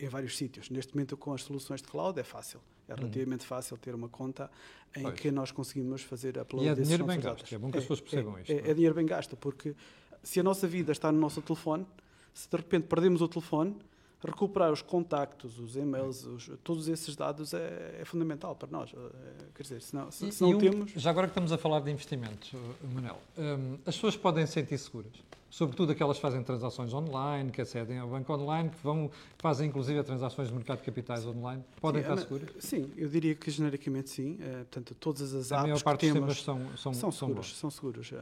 em 0.00 0.08
vários 0.08 0.36
sítios. 0.36 0.68
Neste 0.68 0.94
momento, 0.94 1.16
com 1.16 1.32
as 1.32 1.42
soluções 1.42 1.80
de 1.80 1.86
cloud, 1.86 2.18
é 2.18 2.24
fácil. 2.24 2.60
É 2.88 2.92
uhum. 2.92 2.98
relativamente 2.98 3.46
fácil 3.46 3.76
ter 3.76 3.94
uma 3.94 4.08
conta 4.08 4.50
em 4.96 5.02
pois. 5.02 5.20
que 5.20 5.30
nós 5.30 5.52
conseguimos 5.52 6.02
fazer 6.02 6.38
upload 6.38 6.66
E 6.66 6.68
é 6.68 6.74
dinheiro 6.74 7.04
bem 7.04 7.20
gasto, 7.20 7.54
é 7.54 7.58
bom 7.58 7.70
que 7.70 7.78
as 7.78 7.84
pessoas 7.84 8.00
percebam 8.00 8.36
é, 8.36 8.40
isto. 8.40 8.50
É, 8.50 8.56
é, 8.56 8.70
é, 8.70 8.74
dinheiro 8.74 8.94
bem 8.94 9.06
gasto, 9.06 9.36
porque 9.36 9.76
se 10.22 10.40
a 10.40 10.42
nossa 10.42 10.66
vida 10.66 10.90
está 10.90 11.12
no 11.12 11.20
nosso 11.20 11.40
telefone, 11.40 11.86
se 12.34 12.48
de 12.50 12.56
repente 12.56 12.88
perdemos 12.88 13.22
o 13.22 13.28
telefone, 13.28 13.76
recuperar 14.24 14.72
os 14.72 14.82
contactos, 14.82 15.58
os 15.58 15.76
e-mails, 15.76 16.24
os, 16.24 16.50
todos 16.62 16.88
esses 16.88 17.14
dados 17.14 17.54
é, 17.54 17.98
é, 18.00 18.04
fundamental 18.04 18.54
para 18.56 18.68
nós. 18.70 18.92
É, 18.92 19.44
quer 19.54 19.62
dizer, 19.62 19.82
se 19.82 19.94
não, 19.94 20.10
se, 20.10 20.30
se 20.32 20.42
não 20.42 20.50
um, 20.50 20.58
temos... 20.58 20.92
Já 20.92 21.10
agora 21.10 21.28
que 21.28 21.32
estamos 21.32 21.52
a 21.52 21.58
falar 21.58 21.80
de 21.80 21.90
investimentos, 21.90 22.52
Manel, 22.92 23.20
um, 23.38 23.74
as 23.86 23.94
pessoas 23.94 24.16
podem 24.16 24.46
sentir 24.46 24.78
seguras? 24.78 25.12
Sobretudo 25.52 25.92
aquelas 25.92 26.16
que 26.16 26.22
fazem 26.22 26.42
transações 26.42 26.94
online, 26.94 27.50
que 27.50 27.60
acedem 27.60 27.98
ao 27.98 28.08
banco 28.08 28.32
online, 28.32 28.70
que 28.70 28.82
vão, 28.82 29.10
fazem 29.36 29.68
inclusive 29.68 30.02
transações 30.02 30.48
de 30.48 30.54
mercado 30.54 30.78
de 30.78 30.84
capitais 30.84 31.26
online, 31.26 31.62
podem 31.78 32.02
sim, 32.02 32.08
estar 32.08 32.22
seguras? 32.22 32.50
Sim, 32.58 32.90
eu 32.96 33.06
diria 33.06 33.34
que 33.34 33.50
genericamente 33.50 34.08
sim. 34.08 34.36
Uh, 34.36 34.64
portanto, 34.64 34.94
todas 34.94 35.34
as 35.34 35.52
a 35.52 35.56
apps 35.56 35.64
a 35.64 35.66
maior 35.66 35.82
parte 35.82 36.06
que 36.06 36.12
temos 36.12 36.42
são, 36.42 36.76
são, 36.78 36.94
são 36.94 37.12
seguros. 37.12 37.48
São, 37.48 37.70
são 37.70 37.70
seguros. 37.70 38.12
Uh, 38.12 38.16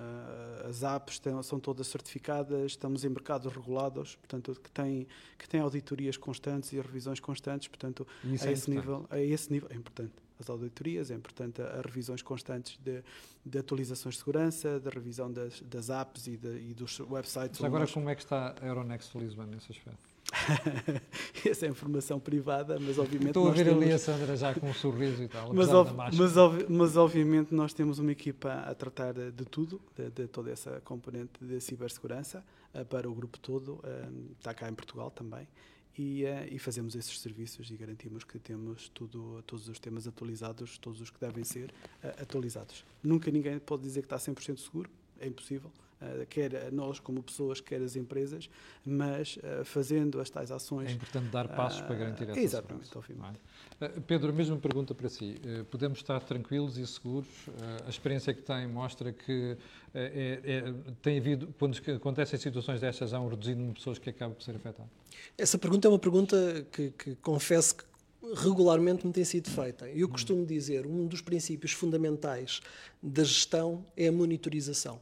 as 0.69 0.83
apps 0.83 1.21
têm, 1.21 1.40
são 1.45 1.61
todas 1.61 1.87
certificadas, 1.87 2.73
estamos 2.73 3.05
em 3.05 3.09
mercados 3.09 3.53
regulados, 3.53 4.16
portanto, 4.16 4.61
que 4.61 4.71
têm, 4.73 5.07
que 5.38 5.49
têm 5.49 5.61
auditorias 5.61 6.16
constantes 6.16 6.73
e 6.73 6.81
revisões 6.81 7.21
constantes, 7.21 7.69
portanto, 7.69 8.05
a 8.25 8.49
é 8.49 8.53
esse, 8.53 8.69
nível, 8.69 9.07
a 9.09 9.21
esse 9.21 9.53
nível 9.53 9.69
é 9.71 9.77
importante 9.77 10.12
as 10.40 10.50
auditorias, 10.50 11.11
é 11.11 11.14
importante 11.14 11.61
as 11.61 11.85
revisões 11.85 12.22
constantes 12.22 12.79
de, 12.83 13.03
de, 13.44 13.59
atualizações 13.59 14.14
de 14.14 14.20
segurança, 14.20 14.81
da 14.81 14.90
revisão 14.90 15.31
das, 15.31 15.61
das 15.62 15.90
apps 15.90 16.26
e, 16.26 16.37
de, 16.37 16.70
e, 16.70 16.74
dos 16.74 16.98
websites. 17.00 17.61
Mas 17.61 17.64
agora, 17.64 17.85
nós... 17.85 17.92
como 17.92 18.09
é 18.09 18.14
que 18.14 18.22
está 18.22 18.55
a 18.61 18.66
Euronext 18.66 19.14
Lisbon 19.16 19.44
nesse 19.44 19.72
aspecto? 19.72 20.11
Essa 21.44 21.66
é 21.66 21.68
informação 21.68 22.20
privada, 22.20 22.79
mas 22.79 22.98
obviamente. 22.98 23.31
Estou 23.31 23.48
a 23.48 23.53
ver 23.53 23.64
temos... 23.64 23.83
ali 23.83 23.92
a 23.92 23.98
Sandra 23.98 24.37
já 24.37 24.55
com 24.55 24.68
um 24.68 24.74
sorriso 24.74 25.22
e 25.22 25.29
tal. 25.29 25.53
Mas, 25.53 25.68
mas, 25.68 26.35
mas, 26.68 26.96
obviamente 26.96 27.53
nós 27.53 27.74
temos 27.74 27.98
uma 27.98 28.12
equipa 28.12 28.53
a 28.53 28.74
tratar 28.74 29.12
de 29.12 29.44
tudo, 29.44 29.81
de, 29.96 30.11
de 30.11 30.29
toda 30.29 30.50
essa 30.50 30.81
componente 30.85 31.33
de 31.40 31.61
cibersegurança, 31.61 32.44
uh, 32.74 32.85
para 32.85 33.11
o 33.11 33.14
grupo 33.14 33.38
todo, 33.38 33.74
uh, 33.74 34.33
está 34.38 34.55
cá 34.55 34.68
em 34.68 34.74
Portugal 34.74 35.11
também 35.11 35.48
e, 35.96 36.24
uh, 36.24 36.55
e, 36.55 36.59
fazemos 36.59 36.94
esses 36.94 37.18
serviços 37.18 37.70
e 37.70 37.76
garantimos 37.76 38.24
que 38.24 38.38
temos 38.38 38.88
tudo, 38.90 39.42
todos 39.46 39.68
os 39.68 39.79
temas 39.79 40.07
atualizados, 40.07 40.79
todos 40.79 41.00
os 41.00 41.11
que 41.11 41.20
devem 41.20 41.44
ser 41.44 41.70
uh, 42.03 42.22
atualizados. 42.22 42.85
Nunca 43.03 43.31
ninguém 43.31 43.59
pode 43.59 43.83
dizer 43.83 44.03
que 44.03 44.07
está 44.07 44.16
100% 44.16 44.59
seguro, 44.59 44.90
é 45.18 45.26
impossível, 45.26 45.70
quer 46.28 46.72
nós 46.72 46.98
como 46.98 47.22
pessoas, 47.22 47.60
quer 47.60 47.80
as 47.82 47.96
empresas, 47.96 48.48
mas 48.84 49.36
uh, 49.36 49.64
fazendo 49.64 50.20
as 50.20 50.30
tais 50.30 50.50
ações. 50.50 50.90
É 50.90 50.92
importante 50.92 51.28
dar 51.28 51.48
passos 51.48 51.80
para 51.82 51.94
garantir 51.94 52.28
essa 52.28 52.40
Exatamente, 52.40 52.88
segurança. 52.88 53.12
obviamente. 53.12 53.40
É? 53.80 53.88
Pedro, 54.00 54.30
a 54.30 54.32
mesma 54.32 54.56
pergunta 54.56 54.94
para 54.94 55.08
si. 55.08 55.36
Podemos 55.70 55.98
estar 55.98 56.20
tranquilos 56.20 56.76
e 56.76 56.86
seguros? 56.86 57.28
A 57.86 57.88
experiência 57.88 58.32
que 58.34 58.42
tem 58.42 58.66
mostra 58.66 59.12
que 59.12 59.56
é, 59.92 60.40
é, 60.44 60.74
tem 61.02 61.18
havido, 61.18 61.52
quando 61.58 61.76
acontecem 61.94 62.38
situações 62.38 62.80
destas, 62.80 63.12
há 63.12 63.20
um 63.20 63.28
reduzido 63.28 63.56
número 63.56 63.74
de 63.74 63.80
pessoas 63.80 63.98
que 63.98 64.10
acabam 64.10 64.34
por 64.34 64.42
ser 64.42 64.54
afetadas? 64.54 64.90
Essa 65.36 65.58
pergunta 65.58 65.88
é 65.88 65.90
uma 65.90 65.98
pergunta 65.98 66.66
que, 66.70 66.90
que 66.90 67.14
confesso 67.16 67.76
que 67.76 67.84
regularmente 68.34 69.06
me 69.06 69.12
tem 69.12 69.24
sido 69.24 69.50
feita. 69.50 69.88
Eu 69.88 70.08
costumo 70.08 70.44
dizer, 70.44 70.86
um 70.86 71.06
dos 71.06 71.20
princípios 71.20 71.72
fundamentais 71.72 72.60
da 73.02 73.24
gestão 73.24 73.84
é 73.96 74.08
a 74.08 74.12
monitorização. 74.12 75.00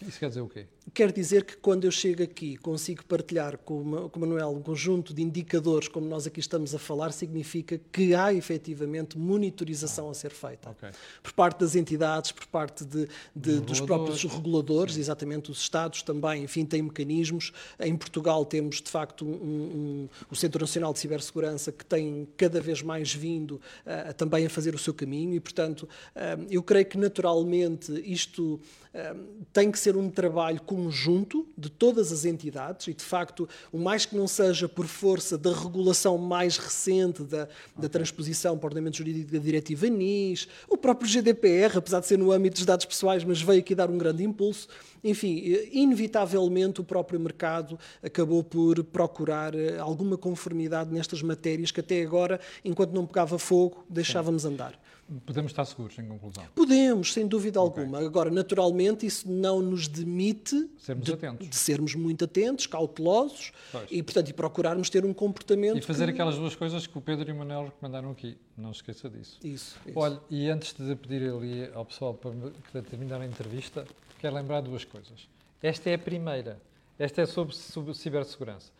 Isso 0.00 0.18
quer 0.18 0.28
dizer 0.28 0.40
o 0.40 0.48
quê? 0.48 0.66
Quer 0.94 1.12
dizer 1.12 1.44
que 1.44 1.56
quando 1.56 1.84
eu 1.84 1.90
chego 1.90 2.22
aqui 2.22 2.56
consigo 2.56 3.04
partilhar 3.04 3.58
com 3.58 3.80
o 3.82 4.18
Manuel 4.18 4.50
um 4.50 4.62
conjunto 4.62 5.12
de 5.12 5.22
indicadores, 5.22 5.88
como 5.88 6.06
nós 6.06 6.26
aqui 6.26 6.40
estamos 6.40 6.74
a 6.74 6.78
falar, 6.78 7.12
significa 7.12 7.80
que 7.92 8.14
há 8.14 8.32
efetivamente 8.32 9.18
monitorização 9.18 10.08
a 10.08 10.14
ser 10.14 10.30
feita. 10.30 10.70
Okay. 10.70 10.90
Por 11.22 11.32
parte 11.32 11.60
das 11.60 11.74
entidades, 11.74 12.32
por 12.32 12.46
parte 12.46 12.84
de, 12.84 13.08
de, 13.34 13.60
dos 13.60 13.80
próprios 13.80 14.22
reguladores, 14.22 14.94
Sim. 14.94 15.00
exatamente 15.00 15.50
os 15.50 15.60
Estados 15.60 16.02
também, 16.02 16.44
enfim, 16.44 16.64
têm 16.64 16.82
mecanismos. 16.82 17.52
Em 17.78 17.96
Portugal 17.96 18.44
temos, 18.44 18.80
de 18.80 18.90
facto, 18.90 19.26
um, 19.26 19.32
um, 19.32 20.08
o 20.30 20.36
Centro 20.36 20.60
Nacional 20.60 20.92
de 20.92 21.00
Cibersegurança 21.00 21.72
que 21.72 21.84
tem 21.84 22.26
cada 22.36 22.60
vez 22.60 22.82
mais 22.82 23.12
vindo 23.12 23.60
uh, 23.84 24.14
também 24.14 24.46
a 24.46 24.50
fazer 24.50 24.74
o 24.74 24.78
seu 24.78 24.94
caminho 24.94 25.34
e, 25.34 25.40
portanto, 25.40 25.82
uh, 25.82 26.46
eu 26.50 26.62
creio 26.62 26.86
que 26.86 26.96
naturalmente 26.96 27.92
isto 28.04 28.54
uh, 28.54 29.44
tem 29.52 29.70
que 29.70 29.77
ser 29.78 29.96
um 29.96 30.10
trabalho 30.10 30.60
conjunto 30.60 31.46
de 31.56 31.70
todas 31.70 32.12
as 32.12 32.24
entidades 32.24 32.86
e, 32.88 32.94
de 32.94 33.04
facto, 33.04 33.48
o 33.72 33.78
mais 33.78 34.04
que 34.04 34.16
não 34.16 34.26
seja 34.26 34.68
por 34.68 34.86
força 34.86 35.38
da 35.38 35.52
regulação 35.52 36.18
mais 36.18 36.56
recente 36.56 37.22
da, 37.22 37.48
da 37.76 37.88
transposição 37.88 38.56
para 38.56 38.66
o 38.66 38.68
ordenamento 38.68 38.98
jurídico 38.98 39.32
da 39.32 39.38
diretiva 39.38 39.88
NIS, 39.88 40.48
o 40.68 40.76
próprio 40.76 41.08
GDPR, 41.08 41.78
apesar 41.78 42.00
de 42.00 42.06
ser 42.06 42.18
no 42.18 42.32
âmbito 42.32 42.56
dos 42.56 42.66
dados 42.66 42.84
pessoais, 42.84 43.24
mas 43.24 43.40
veio 43.40 43.60
aqui 43.60 43.74
dar 43.74 43.90
um 43.90 43.98
grande 43.98 44.24
impulso. 44.24 44.68
Enfim, 45.02 45.42
inevitavelmente 45.70 46.80
o 46.80 46.84
próprio 46.84 47.20
mercado 47.20 47.78
acabou 48.02 48.42
por 48.42 48.82
procurar 48.84 49.54
eh, 49.54 49.78
alguma 49.78 50.18
conformidade 50.18 50.92
nestas 50.92 51.22
matérias 51.22 51.70
que 51.70 51.80
até 51.80 52.02
agora, 52.02 52.40
enquanto 52.64 52.92
não 52.92 53.06
pegava 53.06 53.38
fogo, 53.38 53.84
deixávamos 53.88 54.44
andar. 54.44 54.78
Podemos 55.24 55.52
estar 55.52 55.64
seguros, 55.64 55.98
em 55.98 56.06
conclusão? 56.06 56.44
Podemos, 56.54 57.14
sem 57.14 57.26
dúvida 57.26 57.60
okay. 57.60 57.82
alguma. 57.82 57.98
Agora, 58.04 58.30
naturalmente, 58.30 59.06
isso 59.06 59.30
não 59.30 59.62
nos 59.62 59.88
demite 59.88 60.68
sermos 60.78 61.06
de, 61.06 61.48
de 61.48 61.56
sermos 61.56 61.94
muito 61.94 62.26
atentos, 62.26 62.66
cautelosos 62.66 63.52
pois. 63.72 63.88
e, 63.90 64.02
portanto, 64.02 64.28
e 64.28 64.32
procurarmos 64.34 64.90
ter 64.90 65.06
um 65.06 65.14
comportamento. 65.14 65.78
E 65.78 65.82
fazer 65.82 66.06
que... 66.06 66.12
aquelas 66.12 66.36
duas 66.36 66.54
coisas 66.54 66.86
que 66.86 66.98
o 66.98 67.00
Pedro 67.00 67.30
e 67.30 67.32
o 67.32 67.36
Manuel 67.36 67.64
recomendaram 67.64 68.10
aqui. 68.10 68.36
Não 68.56 68.72
se 68.74 68.80
esqueça 68.80 69.08
disso. 69.08 69.38
Isso, 69.42 69.78
isso. 69.86 69.98
Olha, 69.98 70.20
e 70.28 70.50
antes 70.50 70.74
de 70.74 70.94
pedir 70.94 71.30
ali 71.30 71.70
ao 71.72 71.86
pessoal 71.86 72.12
para 72.12 72.82
terminar 72.82 73.20
a 73.22 73.26
entrevista, 73.26 73.86
quero 74.18 74.34
lembrar 74.34 74.60
duas 74.60 74.84
coisas. 74.84 75.26
Esta 75.62 75.88
é 75.88 75.94
a 75.94 75.98
primeira. 75.98 76.60
Esta 76.98 77.22
é 77.22 77.26
sobre, 77.26 77.54
sobre 77.54 77.94
cibersegurança. 77.94 78.70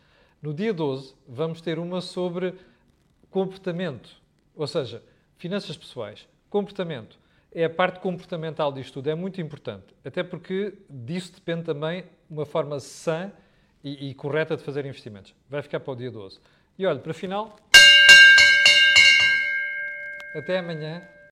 No 0.41 0.53
dia 0.53 0.73
12, 0.73 1.15
vamos 1.27 1.59
ter 1.59 1.79
uma 1.79 2.01
sobre 2.01 2.53
comportamento. 3.31 4.09
Ou 4.55 4.67
seja, 4.67 5.01
Finanças 5.39 5.77
pessoais, 5.77 6.27
comportamento. 6.49 7.17
É 7.49 7.63
a 7.63 7.69
parte 7.69 8.01
comportamental 8.01 8.73
disto 8.73 8.95
tudo, 8.95 9.09
é 9.09 9.15
muito 9.15 9.39
importante. 9.39 9.85
Até 10.03 10.21
porque 10.21 10.73
disso 10.89 11.31
depende 11.33 11.63
também 11.63 12.03
uma 12.29 12.45
forma 12.45 12.77
sã 12.81 13.31
e, 13.81 14.09
e 14.09 14.13
correta 14.13 14.57
de 14.57 14.63
fazer 14.63 14.85
investimentos. 14.85 15.33
Vai 15.49 15.61
ficar 15.61 15.79
para 15.79 15.93
o 15.93 15.95
dia 15.95 16.11
12. 16.11 16.41
E 16.77 16.85
olha, 16.85 16.99
para 16.99 17.13
final, 17.13 17.55
até 20.35 20.59
amanhã 20.59 21.07